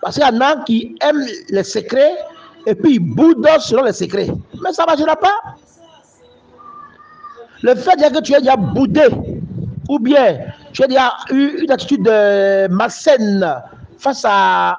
[0.00, 2.16] Parce qu'il y en a qui aiment les secrets
[2.64, 4.28] et puis ils boudent selon les secrets.
[4.62, 5.56] Mais ça ne marchera pas.
[7.62, 9.08] Le fait que tu aies déjà boudé,
[9.90, 10.38] ou bien
[10.72, 13.62] tu as déjà eu une attitude euh, malsaine
[13.98, 14.78] face à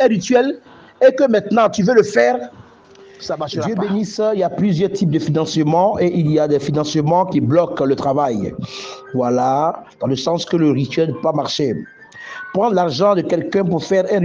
[0.00, 0.60] un rituel,
[1.04, 2.50] et que maintenant tu veux le faire,
[3.20, 6.60] ça Dieu bénisse, il y a plusieurs types de financement et il y a des
[6.60, 8.54] financements qui bloquent le travail.
[9.14, 11.74] Voilà, dans le sens que le rituel ne peut pas marcher.
[12.54, 14.20] Prendre l'argent de quelqu'un pour faire un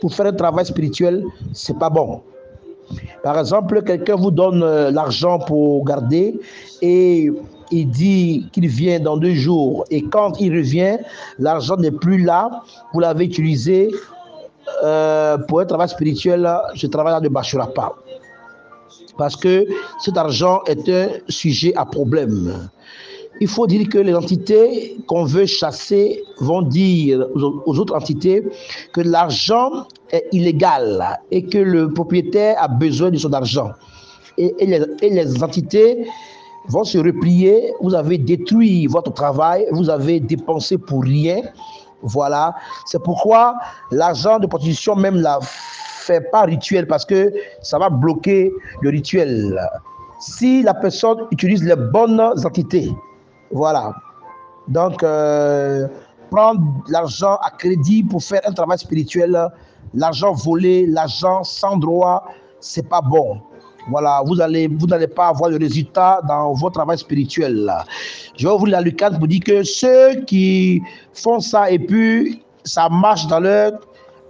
[0.00, 2.22] pour faire un travail spirituel, c'est pas bon.
[3.22, 6.40] Par exemple, quelqu'un vous donne euh, l'argent pour garder
[6.80, 7.30] et
[7.70, 10.98] il dit qu'il vient dans deux jours et quand il revient,
[11.38, 12.62] l'argent n'est plus là,
[12.94, 13.90] vous l'avez utilisé
[14.84, 17.94] euh, pour un travail spirituel, ce travail ne marchera pas.
[19.18, 19.66] Parce que
[20.00, 22.70] cet argent est un sujet à problème.
[23.40, 28.44] Il faut dire que les entités qu'on veut chasser vont dire aux autres entités
[28.92, 33.70] que l'argent est illégal et que le propriétaire a besoin de son argent.
[34.38, 36.06] Et, les, entités
[36.68, 37.72] vont se replier.
[37.80, 41.42] Vous avez détruit votre travail, vous avez dépensé pour rien.
[42.02, 42.54] Voilà.
[42.86, 43.54] C'est pourquoi
[43.90, 45.38] l'argent de prostitution même la
[46.32, 47.32] pas rituel parce que
[47.62, 48.52] ça va bloquer
[48.82, 49.58] le rituel.
[50.20, 52.92] Si la personne utilise les bonnes entités,
[53.50, 53.94] voilà.
[54.66, 55.86] Donc, euh,
[56.30, 59.48] prendre l'argent à crédit pour faire un travail spirituel,
[59.94, 62.24] l'argent volé, l'argent sans droit,
[62.60, 63.40] c'est pas bon.
[63.90, 67.72] Voilà, vous allez, vous n'allez pas avoir le résultat dans votre travail spirituel.
[68.36, 70.82] Je vais ouvrir la Lucas pour dire que ceux qui
[71.14, 73.72] font ça et puis ça marche dans leur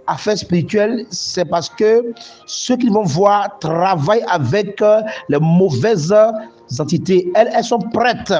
[0.09, 2.13] affaire spirituelle, c'est parce que
[2.45, 4.81] ceux qui vont voir travaillent avec
[5.29, 6.13] les mauvaises
[6.79, 7.31] entités.
[7.35, 8.33] Elles, sont prêtes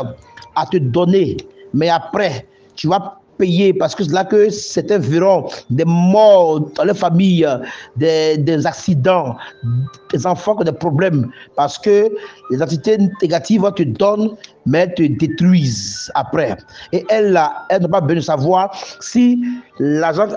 [0.56, 1.38] à te donner.
[1.74, 6.84] Mais après, tu vas payer parce que c'est là que c'est environ des morts dans
[6.84, 7.48] les familles,
[7.96, 9.38] des, accidents,
[10.12, 11.32] des enfants qui ont des problèmes.
[11.56, 12.10] Parce que
[12.52, 16.58] les entités négatives te donnent, mais elles te détruisent après.
[16.92, 17.40] Et elles,
[17.70, 19.42] elles n'ont pas besoin de savoir si
[19.80, 20.28] l'argent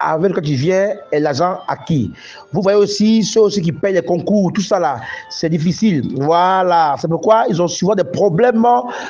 [0.00, 2.12] avec quand tu viens et l'argent acquis.
[2.52, 6.08] Vous voyez aussi ceux aussi qui payent les concours, tout ça là, c'est difficile.
[6.16, 8.66] Voilà, c'est pourquoi ils ont souvent des problèmes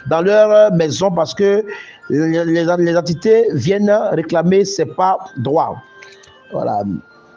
[0.09, 1.64] dans leur maison parce que
[2.11, 5.76] les, entités viennent réclamer c'est pas droit.
[6.53, 6.82] Voilà.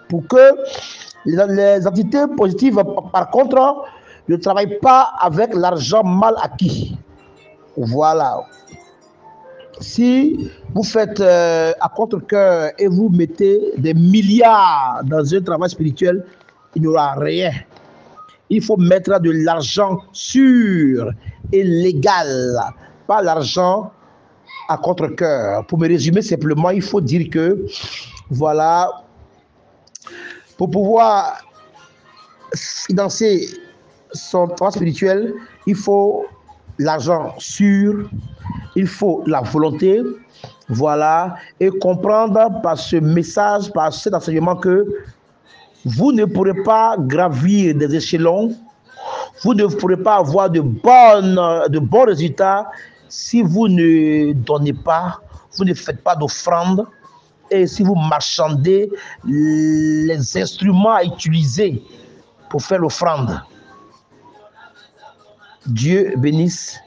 [0.09, 0.55] Pour que
[1.25, 2.81] les, les entités positives,
[3.11, 3.83] par contre,
[4.27, 6.97] ne travaillent pas avec l'argent mal acquis.
[7.75, 8.43] Voilà
[9.81, 16.25] si vous faites euh, à contre-cœur et vous mettez des milliards dans un travail spirituel,
[16.75, 17.51] il n'y aura rien.
[18.49, 21.11] Il faut mettre de l'argent sûr
[21.51, 22.59] et légal,
[23.07, 23.91] pas l'argent
[24.69, 25.65] à contre-cœur.
[25.65, 27.65] Pour me résumer simplement, il faut dire que,
[28.29, 28.89] voilà,
[30.57, 31.37] pour pouvoir
[32.55, 33.47] financer
[34.13, 35.33] son travail spirituel,
[35.65, 36.25] il faut
[36.77, 38.09] l'argent sûr
[38.75, 40.01] Il faut la volonté,
[40.69, 44.85] voilà, et comprendre par ce message, par cet enseignement que
[45.85, 48.55] vous ne pourrez pas gravir des échelons,
[49.43, 52.69] vous ne pourrez pas avoir de, de bons résultats
[53.09, 55.19] si vous ne donnez pas,
[55.57, 56.87] vous ne faites pas d'offrande
[57.49, 58.89] et si vous marchandez
[59.25, 61.83] les instruments à utiliser
[62.49, 63.41] pour faire l'offrande.
[65.65, 66.79] Dieu bénisse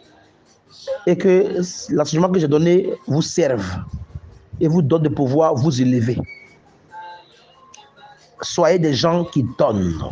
[1.06, 1.60] et que
[1.90, 3.64] l'enseignement que j'ai donné vous serve
[4.60, 6.18] et vous donne de pouvoir vous élever.
[8.42, 10.10] Soyez des gens qui donnent.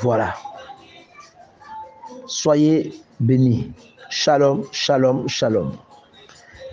[0.00, 0.34] Voilà.
[2.26, 3.72] Soyez bénis.
[4.10, 5.72] Shalom, shalom, shalom.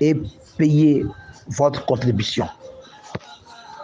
[0.01, 0.15] Et
[0.57, 1.05] payez
[1.47, 2.47] votre contribution.